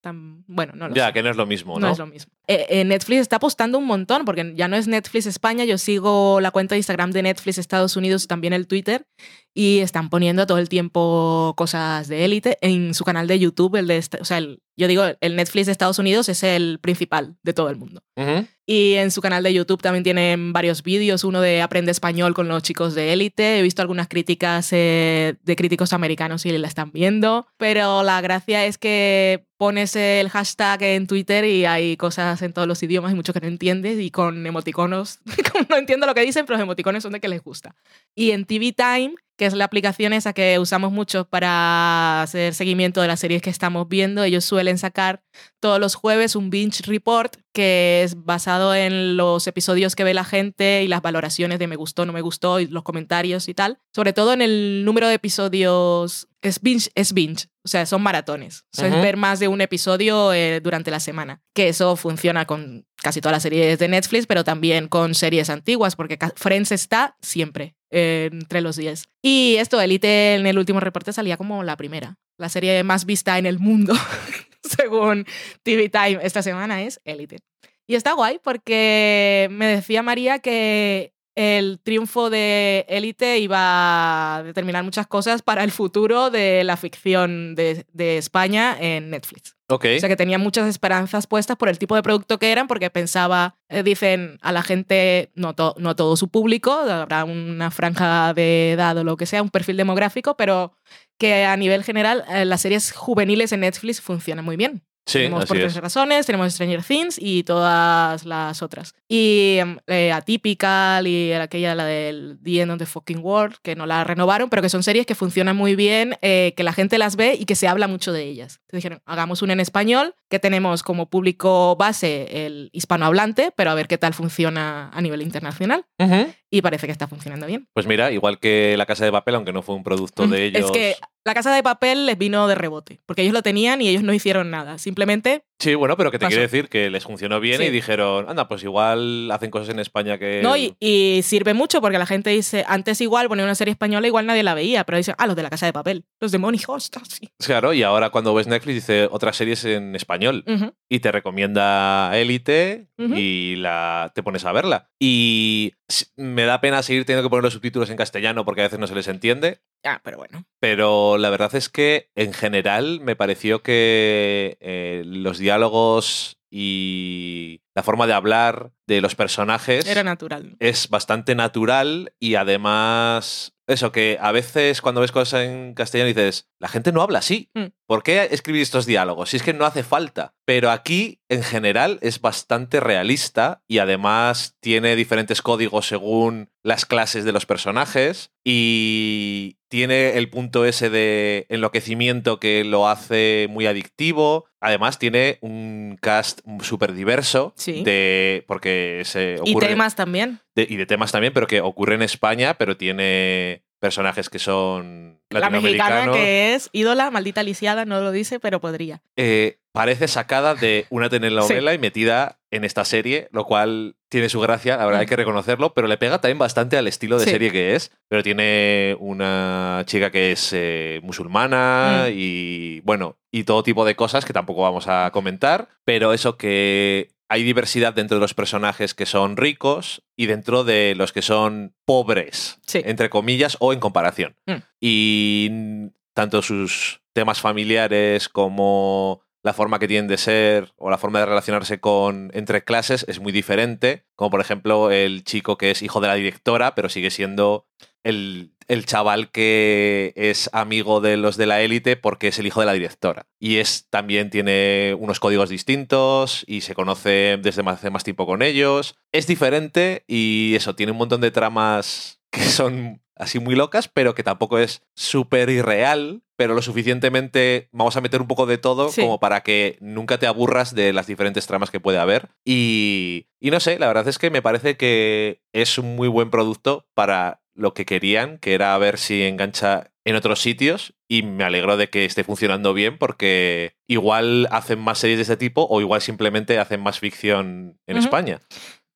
[0.00, 1.12] tan, bueno, no lo Ya, sé.
[1.14, 1.86] que no es lo mismo, ¿no?
[1.86, 2.32] No es lo mismo.
[2.46, 6.40] Eh, eh, Netflix está apostando un montón, porque ya no es Netflix España, yo sigo
[6.40, 9.06] la cuenta de Instagram de Netflix Estados Unidos y también el Twitter,
[9.54, 13.86] y están poniendo todo el tiempo cosas de élite en su canal de YouTube, el
[13.86, 17.52] de, o sea, el- yo digo, el Netflix de Estados Unidos es el principal de
[17.52, 18.02] todo el mundo.
[18.16, 18.44] Ujú.
[18.66, 22.48] Y en su canal de YouTube también tienen varios vídeos, uno de Aprende Español con
[22.48, 23.58] los chicos de élite.
[23.58, 28.66] He visto algunas críticas eh, de críticos americanos y la están viendo, pero la gracia
[28.66, 33.14] es que pones el hashtag en Twitter y hay cosas en todos los idiomas y
[33.14, 35.20] mucho que no entiendes y con emoticonos,
[35.68, 37.74] no entiendo lo que dicen, pero los emoticones son de que les gusta.
[38.14, 43.00] Y en TV Time, que es la aplicación esa que usamos mucho para hacer seguimiento
[43.00, 45.22] de las series que estamos viendo, ellos suelen sacar
[45.60, 50.24] todos los jueves un binge report que es basado en los episodios que ve la
[50.24, 53.78] gente y las valoraciones de me gustó, no me gustó y los comentarios y tal.
[53.92, 57.46] Sobre todo en el número de episodios es binge, es binge.
[57.64, 58.64] O sea, son maratones.
[58.74, 61.40] O sea, es ver más de un episodio eh, durante la semana.
[61.54, 65.96] Que eso funciona con casi todas las series de Netflix, pero también con series antiguas,
[65.96, 69.04] porque Friends está siempre eh, entre los 10.
[69.22, 72.18] Y esto, Elite en el último reporte salía como la primera.
[72.36, 73.94] La serie más vista en el mundo,
[74.62, 75.24] según
[75.62, 77.38] TV Time esta semana, es Elite.
[77.86, 84.84] Y está guay porque me decía María que el triunfo de Élite iba a determinar
[84.84, 89.56] muchas cosas para el futuro de la ficción de, de España en Netflix.
[89.68, 89.86] Ok.
[89.96, 92.90] O sea que tenía muchas esperanzas puestas por el tipo de producto que eran, porque
[92.90, 98.32] pensaba, eh, dicen a la gente, no, to- no todo su público, habrá una franja
[98.34, 100.74] de edad o lo que sea, un perfil demográfico, pero
[101.18, 104.82] que a nivel general eh, las series juveniles en Netflix funcionan muy bien.
[105.06, 105.82] Sí, tenemos por tres es.
[105.82, 108.94] razones, tenemos Stranger Things y todas las otras.
[109.06, 113.76] Y em, eh, Atypical y aquella, la del The End of the Fucking World, que
[113.76, 116.96] no la renovaron, pero que son series que funcionan muy bien, eh, que la gente
[116.98, 118.60] las ve y que se habla mucho de ellas.
[118.62, 123.74] Entonces dijeron, hagamos una en español, que tenemos como público base el hispanohablante, pero a
[123.74, 125.84] ver qué tal funciona a nivel internacional.
[125.98, 126.32] Ujú.
[126.50, 127.68] Y parece que está funcionando bien.
[127.74, 130.64] Pues mira, igual que La Casa de Papel, aunque no fue un producto de ellos.
[130.66, 133.88] Es que la casa de papel les vino de rebote, porque ellos lo tenían y
[133.88, 134.78] ellos no hicieron nada.
[134.78, 137.64] Simplemente Sí, bueno, pero que te quiere decir que les funcionó bien Sí.
[137.66, 140.40] y dijeron, anda, pues igual hacen cosas en España que.
[140.42, 144.06] No, y, y sirve mucho porque la gente dice, antes igual ponía una serie española,
[144.06, 146.38] igual nadie la veía, pero dicen, ah, los de la casa de papel, los de
[146.38, 147.30] Money Host, sí.
[147.38, 150.44] Claro, y ahora cuando ves Netflix dice otras series en español
[150.90, 154.90] y te recomienda Élite y la, te pones a verla.
[155.00, 155.72] Y
[156.16, 158.86] me da pena seguir teniendo que poner los subtítulos en castellano porque a veces no
[158.86, 159.60] se les entiende.
[159.84, 160.44] Ah, pero bueno.
[160.60, 167.82] Pero la verdad es que en general me pareció que eh, los diálogos y la
[167.82, 170.56] forma de hablar de los personajes Era natural.
[170.60, 176.48] es bastante natural y además eso que a veces cuando ves cosas en castellano dices,
[176.58, 177.50] la gente no habla así.
[177.54, 177.66] Mm.
[177.86, 179.30] ¿Por qué escribir estos diálogos?
[179.30, 180.34] Si es que no hace falta.
[180.44, 187.24] Pero aquí en general es bastante realista y además tiene diferentes códigos según las clases
[187.24, 194.44] de los personajes y tiene el punto ese de enloquecimiento que lo hace muy adictivo.
[194.60, 197.82] Además tiene un cast súper diverso Sí.
[197.82, 200.38] de porque se Y ocurre temas también.
[200.54, 205.18] de- y de temas también, pero que ocurre en España, pero tiene personajes que son
[205.28, 209.02] La mexicana que es ídola, maldita lisiada, no lo dice, pero podría.
[209.16, 214.38] Eh, parece sacada de una telenovela y metida en esta serie, lo cual tiene su
[214.40, 217.30] gracia, la verdad hay que reconocerlo, pero le pega también bastante al estilo de Sí.
[217.32, 217.90] serie que es.
[218.08, 222.12] Pero tiene una chica que es eh, musulmana Mm.
[222.14, 227.10] y bueno, y todo tipo de cosas que tampoco vamos a comentar, pero eso que
[227.28, 231.74] hay diversidad dentro de los personajes que son ricos y dentro de los que son
[231.84, 234.36] pobres, entre comillas, o en comparación.
[234.46, 234.52] Mm.
[234.80, 240.96] Y mm, tanto sus temas familiares como la forma que tienen de ser o la
[240.96, 244.06] forma de relacionarse con entre clases es muy diferente.
[244.16, 247.68] Como por ejemplo el chico que es hijo de la directora, pero sigue siendo
[248.02, 252.60] el, el chaval que es amigo de los de la élite porque es el hijo
[252.60, 253.26] de la directora.
[253.38, 258.40] Y es también tiene unos códigos distintos y se conoce desde hace más tiempo con
[258.40, 258.96] ellos.
[259.12, 264.14] Es diferente y eso, tiene un montón de tramas que son así muy locas, pero
[264.14, 268.88] que tampoco es súper irreal, pero lo suficientemente vamos a meter un poco de todo
[268.88, 269.00] Sí.
[269.02, 272.28] como para que nunca te aburras de las diferentes tramas que puede haber.
[272.44, 276.30] Y, y no sé, la verdad es que me parece que es un muy buen
[276.30, 281.44] producto para lo que querían, que era ver si engancha en otros sitios y me
[281.44, 285.80] alegro de que esté funcionando bien porque igual hacen más series de este tipo o
[285.80, 287.96] igual simplemente hacen más ficción en.
[287.96, 288.40] España.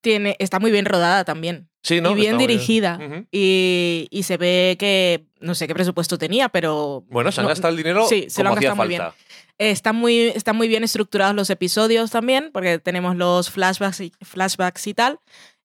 [0.03, 1.71] Tiene, está muy bien rodada también.
[1.89, 2.11] Sí, ¿no?
[2.11, 2.99] Y bien dirigida.
[3.33, 7.03] Y, y se ve que, no sé qué presupuesto tenía, pero...
[7.09, 9.03] Bueno, se han no- gastado el dinero Sí, se lo han hacía gastado muy bien.
[9.57, 14.87] Están muy, están muy bien estructurados los episodios también, porque tenemos los flashbacks y, flashbacks
[14.87, 15.19] y tal.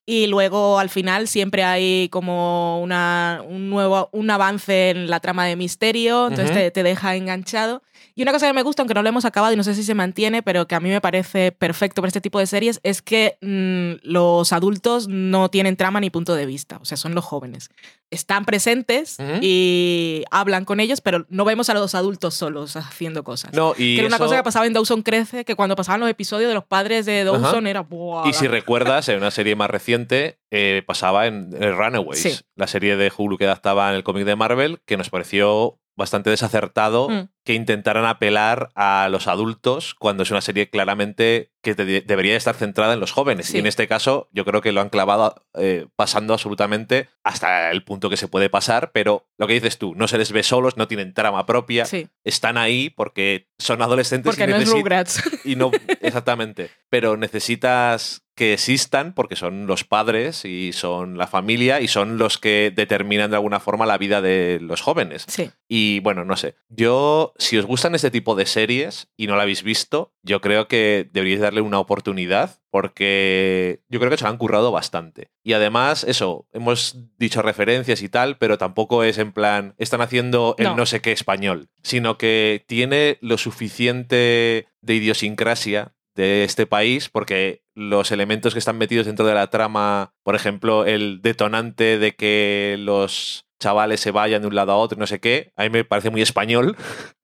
[0.05, 5.45] Y luego al final siempre hay como una, un nuevo un avance en la trama
[5.45, 6.59] de misterio, entonces Ujú.
[6.59, 7.81] te, te deja enganchado.
[8.15, 9.83] Y una cosa que me gusta, aunque no lo hemos acabado y no sé si
[9.83, 13.01] se mantiene, pero que a mí me parece perfecto para este tipo de series, es
[13.01, 17.25] que mm, los adultos no tienen trama ni punto de vista, o sea, son los
[17.25, 17.69] jóvenes.
[18.11, 23.53] Están presentes y hablan con ellos, pero no vemos a los adultos solos haciendo cosas.
[23.53, 26.09] No, y que era una cosa que pasaba en Dawson Crece, que cuando pasaban los
[26.09, 27.69] episodios de los padres de Dawson Ajá.
[27.69, 27.81] era...
[27.81, 28.29] ¡buah!
[28.29, 29.92] Y si recuerdas, en una serie más reciente,
[30.51, 32.39] eh, pasaba en, en Runaways, Sí.
[32.55, 36.29] la serie de Hulu que adaptaba en el cómic de Marvel, que nos pareció bastante
[36.29, 37.29] desacertado Mm.
[37.43, 42.55] Que intentaran apelar a los adultos cuando es una serie claramente que te- debería estar
[42.55, 43.47] centrada en los jóvenes.
[43.47, 43.57] Sí.
[43.57, 47.83] Y en este caso, yo creo que lo han clavado eh, pasando absolutamente hasta el
[47.83, 50.75] punto que se puede pasar, pero lo que dices tú, no se les ve solos,
[50.77, 52.07] no tienen trama propia, Sí.
[52.23, 55.21] están ahí porque son adolescentes Porque y no es Rugrats.
[55.45, 55.71] y no,
[56.01, 56.69] exactamente.
[56.89, 62.39] Pero necesitas que existan porque son los padres y son la familia y son los
[62.39, 65.25] que determinan de alguna forma la vida de los jóvenes.
[65.27, 65.51] Sí.
[65.67, 66.55] Y bueno, no sé.
[66.69, 70.67] Yo, si os gustan este tipo de series y no la habéis visto, yo creo
[70.67, 75.29] que deberíais darle una oportunidad porque yo creo que se lo han currado bastante.
[75.43, 80.55] Y además, eso, hemos dicho referencias y tal, pero tampoco es en plan, están haciendo
[80.57, 80.75] el No.
[80.77, 87.63] no sé qué español, sino que tiene lo suficiente de idiosincrasia de este país porque
[87.73, 92.75] los elementos que están metidos dentro de la trama, por ejemplo, el detonante de que
[92.79, 95.85] los chavales se vayan de un lado a otro no sé qué, a mí me
[95.85, 96.75] parece muy español.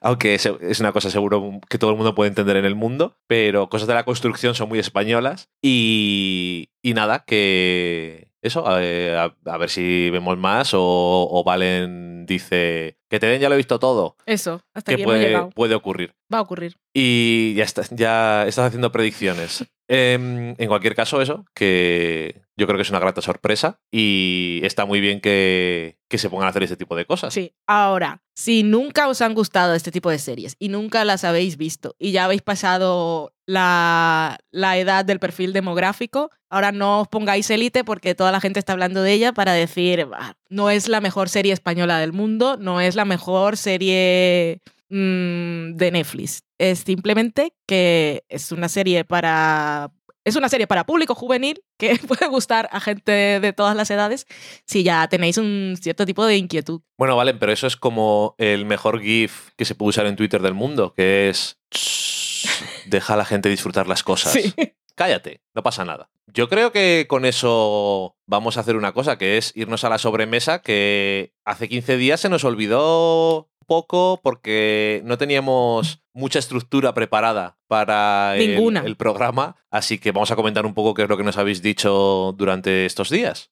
[0.00, 3.68] Aunque es una cosa seguro que todo el mundo puede entender en el mundo, pero
[3.68, 5.48] cosas de la construcción son muy españolas.
[5.62, 12.26] Y, y nada, que eso, a, a- a ver si vemos más o, o Valen
[12.26, 15.74] dice que te den ya lo he visto todo, Eso, hasta que aquí puede, puede
[15.74, 16.14] ocurrir.
[16.32, 16.76] Va a ocurrir.
[16.92, 19.64] Y ya estás, ya estás haciendo predicciones.
[19.88, 24.86] Em, en cualquier caso, eso, que yo creo que es una grata sorpresa y está
[24.86, 27.34] muy bien que, que se pongan a hacer este tipo de cosas.
[27.34, 27.52] Sí.
[27.66, 31.94] Ahora, si nunca os han gustado este tipo de series y nunca las habéis visto
[31.98, 37.84] y ya habéis pasado la, la edad del perfil demográfico, ahora no os pongáis élite
[37.84, 41.28] porque toda la gente está hablando de ella para decir, "Ah, no es la mejor
[41.28, 46.42] serie española del mundo, no es la mejor serie mm, de Netflix.
[46.58, 49.90] Es simplemente que es una serie para...
[50.26, 54.26] Es una serie para público juvenil que puede gustar a gente de todas las edades
[54.66, 56.80] si ya tenéis un cierto tipo de inquietud.
[56.98, 60.42] Bueno, Valen, pero eso es como el mejor GIF que se puede usar en Twitter
[60.42, 62.48] del mundo, que es "Shh,
[62.86, 64.32] deja a la gente disfrutar las cosas.
[64.32, 64.52] Sí.
[64.96, 66.10] Cállate, no pasa nada.
[66.26, 69.98] Yo creo que con eso vamos a hacer una cosa, que es irnos a la
[69.98, 77.56] sobremesa, que hace 15 días se nos olvidó poco porque no teníamos mucha estructura preparada
[77.68, 78.80] para el- Ninguna.
[78.80, 81.60] el programa, así que vamos a comentar un poco qué es lo que nos habéis
[81.62, 83.50] dicho durante estos días.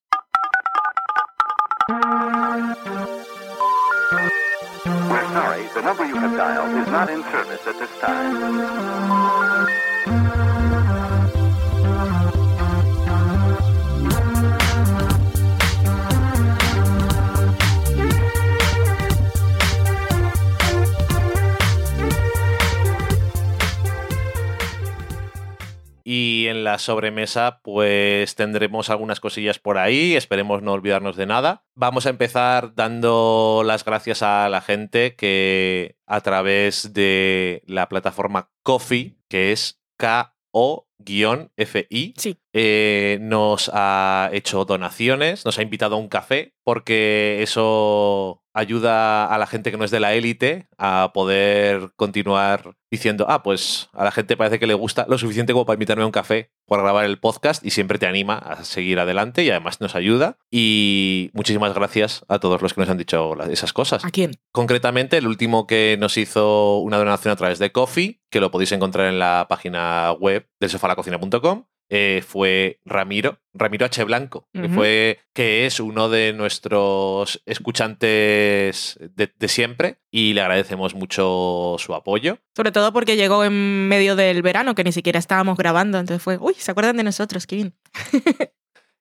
[4.86, 9.13] We're sorry, the number you have dialed is not in service at this time.
[26.04, 30.14] Y en la sobremesa, pues tendremos algunas cosillas por ahí.
[30.14, 31.64] Esperemos no olvidarnos de nada.
[31.74, 38.50] Vamos a empezar dando las gracias a la gente que a través de la plataforma
[38.62, 40.84] Coffee, que es K-O-F-I,
[42.52, 49.36] eh, nos ha hecho donaciones, nos ha invitado a un café, porque eso ayuda a
[49.36, 54.04] la gente que no es de la élite a poder continuar diciendo, ah, pues a
[54.04, 56.80] la gente parece que le gusta lo suficiente como para invitarme a un café por
[56.80, 60.38] grabar el podcast y siempre te anima a seguir adelante y además nos ayuda.
[60.50, 64.04] Y muchísimas gracias a todos los que nos han dicho esas cosas.
[64.04, 64.36] ¿A quién?
[64.52, 68.70] Concretamente, el último que nos hizo una donación a través de Coffee, que lo podéis
[68.72, 74.02] encontrar en la página web del sofalacocina.com, eh, fue Ramiro, Ramiro H.
[74.04, 80.94] Blanco, que, fue, que es uno de nuestros escuchantes de, de siempre y le agradecemos
[80.94, 82.38] mucho su apoyo.
[82.56, 85.98] Sobre todo porque llegó en medio del verano, que ni siquiera estábamos grabando.
[85.98, 87.46] Entonces fue, uy, ¿se acuerdan de nosotros?
[87.46, 87.74] Qué bien.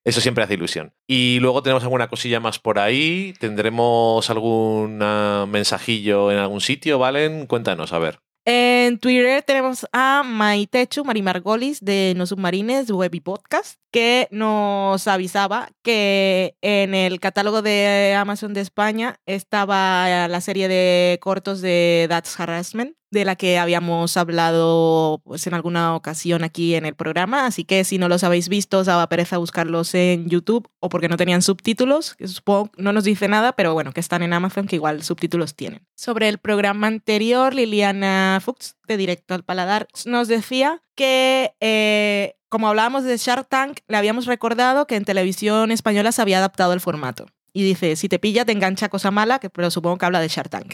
[0.05, 0.93] Eso siempre hace ilusión.
[1.07, 3.33] Y luego tenemos alguna cosilla más por ahí.
[3.39, 7.47] Tendremos algún ah, mensajillo en algún sitio, ¿valen?
[7.47, 8.19] Cuéntanos, a ver.
[8.45, 15.69] En Twitter tenemos a Maitechu Marimargolis de No Submarines Web y Podcast, que nos avisaba
[15.81, 22.37] que en el catálogo de Amazon de España estaba la serie de cortos de That's
[22.37, 27.45] Harassment, de la que habíamos hablado pues, en alguna ocasión aquí en el programa.
[27.45, 31.07] Así que si no los habéis visto, os daba pereza buscarlos en YouTube o porque
[31.07, 34.67] no tenían subtítulos, que supongo no nos dice nada, pero bueno, que están en Amazon,
[34.67, 35.87] que igual subtítulos tienen.
[35.95, 42.67] Sobre el programa anterior, Liliana Fuchs, de Directo al Paladar, nos decía que, eh, como
[42.67, 46.81] hablábamos de Shark Tank, le habíamos recordado que en televisión española se había adaptado el
[46.81, 47.27] formato.
[47.53, 50.27] Y dice, si te pilla, te engancha cosa mala, que, pero supongo que habla de
[50.27, 50.73] Shark Tank.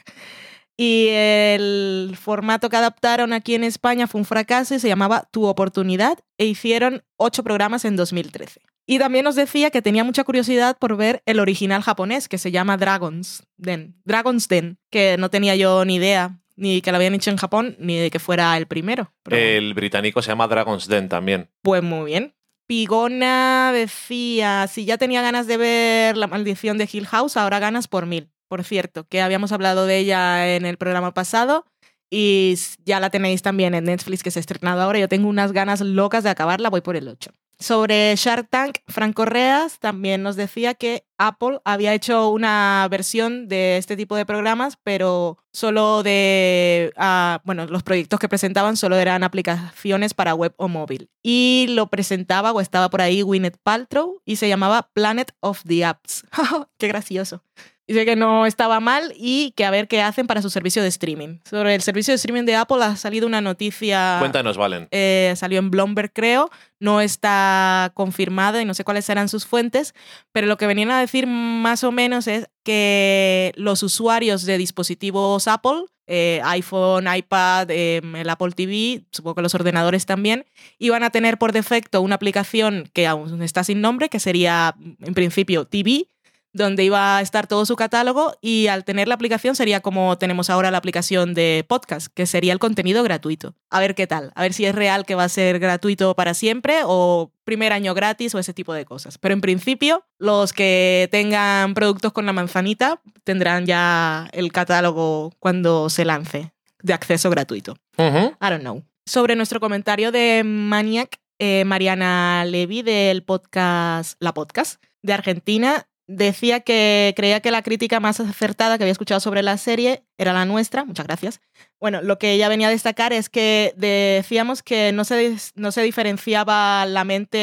[0.81, 5.43] Y el formato que adaptaron aquí en España fue un fracaso y se llamaba Tu
[5.43, 8.61] Oportunidad e hicieron ocho programas en 2013.
[8.85, 12.51] Y también nos decía que tenía mucha curiosidad por ver el original japonés que se
[12.51, 17.13] llama Dragon's Den, Dragon's Den, que no tenía yo ni idea ni que lo habían
[17.13, 19.11] hecho en Japón, ni de que fuera el primero.
[19.23, 19.35] Pero.
[19.35, 21.49] El británico se llama Dragon's Den también.
[21.61, 22.35] Pues muy bien.
[22.67, 27.89] Pigona decía, si ya tenía ganas de ver La maldición de Hill House, ahora ganas
[27.89, 28.29] por mil.
[28.49, 31.65] Por cierto, que habíamos hablado de ella en el programa pasado
[32.09, 34.99] y ya la tenéis también en Netflix que se ha estrenado ahora.
[34.99, 37.31] Yo tengo unas ganas locas de acabarla, voy por el 8.
[37.61, 43.75] Sobre Shark Tank, Fran Correas también nos decía que Apple había hecho una versión de
[43.75, 49.23] este tipo de programas, pero solo de, ah, bueno, los proyectos que presentaban solo eran
[49.23, 51.09] aplicaciones para web o móvil.
[51.21, 55.83] Y lo presentaba o estaba por ahí Gwyneth Paltrow y se llamaba Planet of the
[55.83, 56.23] Apps.
[56.77, 57.43] ¡Qué gracioso!
[57.89, 60.89] Dice que no estaba mal y que a ver qué hacen para su servicio de
[60.89, 61.39] streaming.
[61.43, 64.87] Sobre el servicio de streaming de Apple ha salido una noticia Cuéntanos, Valen.
[64.91, 69.95] eh, salió en Bloomberg, creo, no está confirmada y no sé cuáles eran sus fuentes,
[70.31, 75.47] pero lo que venían a decir más o menos es que los usuarios de dispositivos
[75.47, 80.45] Apple, eh, iPhone, iPad, eh, el Apple TV, supongo que los ordenadores también,
[80.77, 85.15] iban a tener por defecto una aplicación que aún está sin nombre, que sería en
[85.15, 86.05] principio TV,
[86.53, 90.49] donde iba a estar todo su catálogo y al tener la aplicación sería como tenemos
[90.49, 93.55] ahora la aplicación de podcast, que sería el contenido gratuito.
[93.69, 96.33] A ver qué tal, a ver si es real que va a ser gratuito para
[96.33, 99.17] siempre o primer año gratis o ese tipo de cosas.
[99.17, 105.89] Pero en principio, los que tengan productos con la manzanita tendrán ya el catálogo cuando
[105.89, 107.75] se lance de acceso gratuito.
[107.97, 108.83] I don't know.
[109.05, 116.61] Sobre nuestro comentario de Maniac, eh, Mariana Levy del podcast La Podcast de Argentina decía
[116.61, 120.43] que creía que la crítica más acertada que había escuchado sobre la serie era la
[120.43, 120.83] nuestra.
[120.83, 121.39] Muchas gracias.
[121.79, 125.83] Bueno, lo que ella venía a destacar es que decíamos que no se, no se
[125.83, 127.37] diferenciaba la mente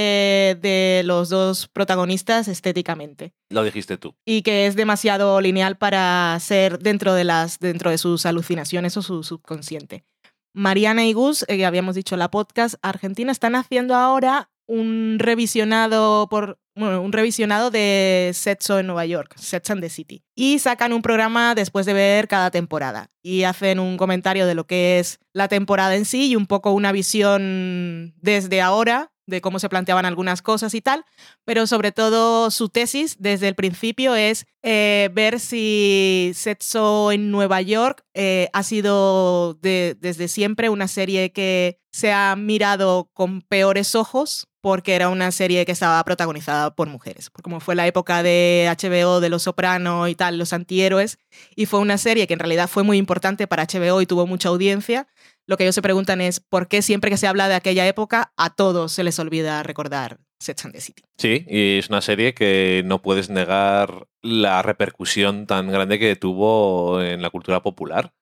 [0.61, 4.17] de los dos protagonistas estéticamente Lo dijiste tú.
[4.25, 9.03] y que es demasiado lineal para ser dentro de, las, dentro de sus alucinaciones o
[9.03, 10.05] su subconsciente.
[10.53, 15.19] Mariana y Gus, eh, que habíamos dicho en la podcast argentina, están haciendo ahora un
[15.21, 20.23] revisionado por bueno, un revisionado de Setso en Nueva York, Sets and the City.
[20.35, 23.11] Y sacan un programa después de ver cada temporada.
[23.23, 26.73] Y hacen un comentario de lo que es la temporada en sí y un poco
[26.73, 31.05] una visión desde ahora de cómo se planteaban algunas cosas y tal,
[31.45, 37.61] pero sobre todo su tesis desde el principio es eh, ver si Setso en Nueva
[37.61, 43.97] York eh, ha sido de- desde siempre una serie que se ha mirado con peores
[43.97, 48.25] ojos porque era una serie que estaba protagonizada por mujeres, porque como fue la época
[48.25, 51.21] de HBO, de Los Soprano y tal, los antihéroes,
[51.55, 54.49] y fue una serie que en realidad fue muy importante para HBO y tuvo mucha
[54.49, 55.07] audiencia,
[55.47, 58.33] lo que ellos se preguntan es por qué siempre que se habla de aquella época
[58.37, 61.05] a todos se les olvida recordar Sex and the City.
[61.17, 67.01] Sí, y es una serie que no puedes negar la repercusión tan grande que tuvo
[67.01, 68.15] en la cultura popular.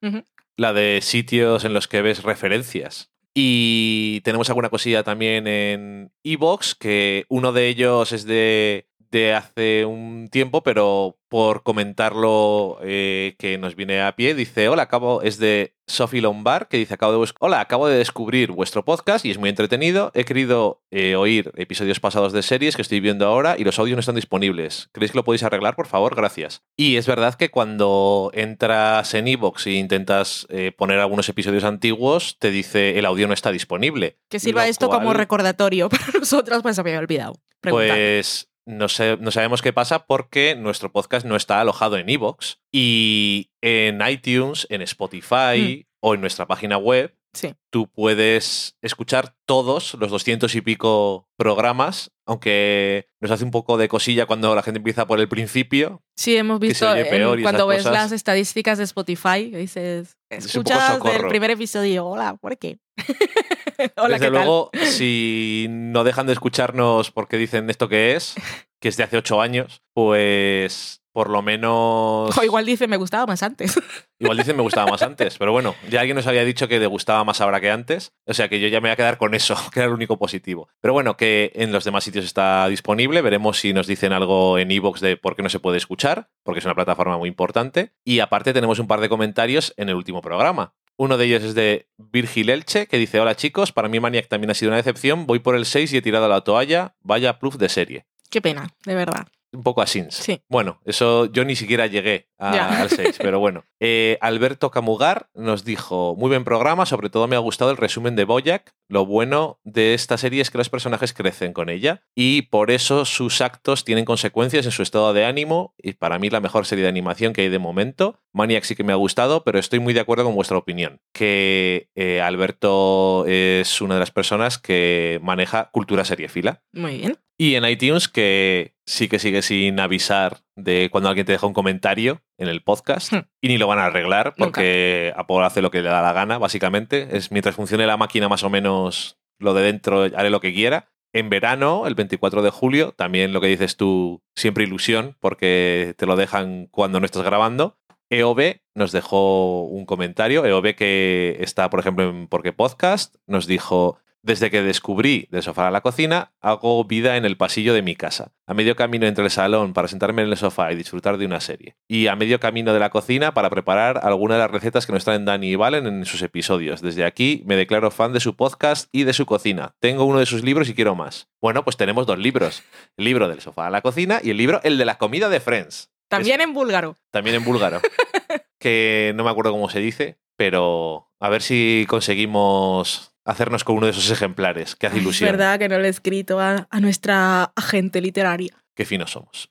[0.59, 3.14] La de sitios en los que ves referencias.
[3.35, 9.85] Y tenemos alguna cosilla también en Evox, que uno de ellos es de, de hace
[9.85, 15.39] un tiempo, pero por comentarlo eh, que nos viene a pie, dice, hola, acabo, es
[15.39, 19.39] de Sophie Lombard, que dice, acabo de hola, acabo de descubrir vuestro podcast y es
[19.39, 20.11] muy entretenido.
[20.15, 23.95] He querido eh, oír episodios pasados de series que estoy viendo ahora y los audios
[23.95, 24.89] no están disponibles.
[24.93, 26.17] ¿Creéis que lo podéis arreglar, por favor?
[26.17, 26.63] Gracias.
[26.77, 32.37] Y es verdad que cuando entras en Evox e intentas eh, poner algunos episodios antiguos,
[32.41, 34.19] te dice el audio no está disponible.
[34.29, 37.35] Que sirva esto como recordatorio para nosotros, pues se me había olvidado.
[37.61, 42.61] pues no, sé, no sabemos qué pasa porque nuestro podcast no está alojado en Evox
[42.73, 47.17] y en iTunes, en Spotify o en nuestra página web.
[47.35, 47.55] Sí.
[47.71, 53.89] Tú puedes escuchar todos los 200 y pico programas, aunque nos hace un poco de
[53.89, 56.03] cosilla cuando la gente empieza por el principio.
[56.17, 57.93] Sí, hemos que se visto en- y cuando ves cosas.
[57.93, 61.29] las estadísticas de Spotify, dices, Es escuchas del socorro.
[61.29, 62.79] primer episodio, hola, ¿por qué?
[63.97, 64.33] hola, Desde ¿qué tal?
[64.33, 68.35] luego, si no dejan de escucharnos porque dicen esto que es,
[68.81, 72.37] que es de hace ocho años, pues por lo menos...
[72.37, 73.81] O igual dice, me gustaba más antes.
[74.19, 76.87] Igual dicen me gustaba más antes, pero bueno, ya alguien nos había dicho que le
[76.87, 79.35] gustaba más ahora que antes, o sea que yo ya me voy a quedar con
[79.35, 80.69] eso, que era el único positivo.
[80.81, 84.71] Pero bueno, que en los demás sitios está disponible, veremos si nos dicen algo en
[84.71, 87.93] iVoox de por qué no se puede escuchar, porque es una plataforma muy importante.
[88.05, 90.75] Y aparte tenemos un par de comentarios en el último programa.
[90.97, 94.51] Uno de ellos es de Virgil Elche, que dice, hola chicos, para mí Maniac también
[94.51, 97.59] ha sido una decepción, voy por el 6 y he tirado la toalla, vaya plus
[97.59, 98.07] de serie.
[98.31, 99.29] Qué pena, de verdad.
[99.55, 100.05] Un poco así.
[100.11, 100.43] Sí.
[100.49, 103.65] Bueno, eso yo ni siquiera llegué a- al 6, pero bueno.
[103.81, 108.17] Eh, Alberto Camugar nos dijo, muy buen programa, sobre todo me ha gustado el resumen
[108.17, 108.73] de Boyac.
[108.89, 113.05] Lo bueno de esta serie es que los personajes crecen con ella y por eso
[113.05, 116.83] sus actos tienen consecuencias en su estado de ánimo y para mí la mejor serie
[116.83, 118.21] de animación que hay de momento.
[118.33, 121.89] Maniac sí que me ha gustado, pero estoy muy de acuerdo con vuestra opinión, que
[121.95, 126.63] eh, Alberto es una de las personas que maneja cultura seriefila.
[126.73, 127.17] Muy bien.
[127.39, 131.53] Y en iTunes, que sí que sigue sin avisar de cuando alguien te deja un
[131.55, 133.27] comentario en el podcast Hmm.
[133.41, 136.39] y ni lo van a arreglar porque Apple hace lo que le da la gana,
[136.39, 137.17] básicamente.
[137.17, 140.89] Es mientras funcione la máquina más o menos lo de dentro, haré lo que quiera.
[141.13, 146.07] En verano, el 24 de julio, también lo que dices tú, siempre ilusión, porque te
[146.07, 147.79] lo dejan cuando no estás grabando.
[148.11, 150.45] EOB nos dejó un comentario.
[150.45, 155.69] EOB que está, por ejemplo, en Porque Podcast, nos dijo, desde que descubrí del sofá
[155.69, 158.33] a la cocina, hago vida en el pasillo de mi casa.
[158.47, 161.41] A medio camino entre el salón para sentarme en el sofá y disfrutar de una
[161.41, 161.77] serie.
[161.87, 165.05] Y a medio camino de la cocina para preparar alguna de las recetas que nos
[165.05, 166.81] traen Dani y Valen en sus episodios.
[166.81, 169.75] Desde aquí me declaro fan de su podcast y de su cocina.
[169.79, 171.29] Tengo uno de sus libros y quiero más.
[171.43, 172.63] Bueno, pues tenemos dos libros.
[172.97, 175.41] El libro del sofá a la cocina y el libro El de la comida de
[175.41, 175.91] Friends.
[176.09, 176.97] También en búlgaro.
[177.11, 177.83] También en búlgaro.
[178.59, 183.87] que no me acuerdo cómo se dice, pero a ver si conseguimos hacernos con uno
[183.87, 185.31] de esos ejemplares, que hace Es ilusión.
[185.31, 188.55] verdad que no le he escrito a, a nuestra agente literaria.
[188.75, 189.51] Qué finos somos.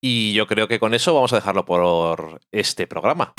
[0.00, 3.34] Y yo creo que con eso vamos a dejarlo por este programa.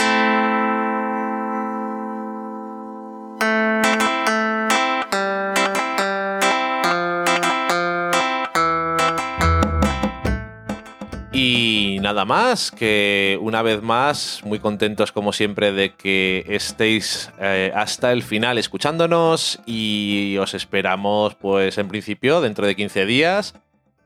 [12.01, 18.11] Nada más, que una vez más, muy contentos como siempre de que estéis eh, hasta
[18.11, 23.53] el final escuchándonos y os esperamos pues en principio dentro de 15 días,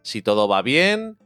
[0.01, 1.17] si todo va bien.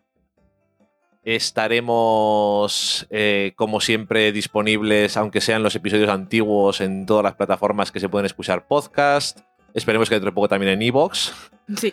[1.24, 8.00] Estaremos, eh, como siempre, disponibles, aunque sean los episodios antiguos, en todas las plataformas que
[8.00, 9.40] se pueden escuchar podcast.
[9.74, 11.34] Esperemos que dentro de poco también en Evox.
[11.76, 11.92] Sí.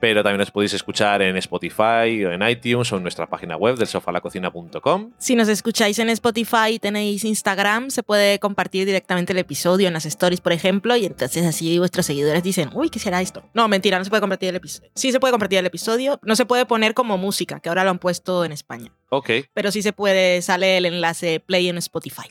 [0.00, 3.76] Pero también os podéis escuchar en Spotify o en iTunes o en nuestra página web
[3.76, 5.12] del sofalacocina.com.
[5.18, 9.94] Si nos escucháis en Spotify y tenéis Instagram, se puede compartir directamente el episodio en
[9.94, 13.42] las stories, por ejemplo, y entonces así vuestros seguidores dicen, uy, ¿qué será esto?
[13.54, 14.90] No, mentira, no se puede compartir el episodio.
[14.94, 17.90] Sí se puede compartir el episodio, no se puede poner como música, que ahora lo
[17.90, 18.92] han puesto en España.
[19.10, 22.28] Ok, Pero sí se puede, sale el enlace play en Spotify.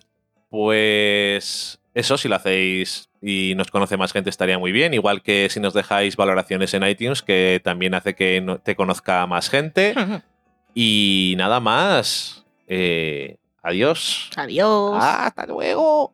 [0.49, 5.47] pues eso, si lo hacéis y nos conoce más gente estaría muy bien, igual que
[5.49, 9.93] si nos dejáis valoraciones en iTunes, que también hace que no- te conozca más gente.
[10.79, 12.45] Y nada más.
[12.67, 14.29] Eh, adiós.
[14.35, 14.95] Adiós.
[15.03, 16.13] Hasta luego.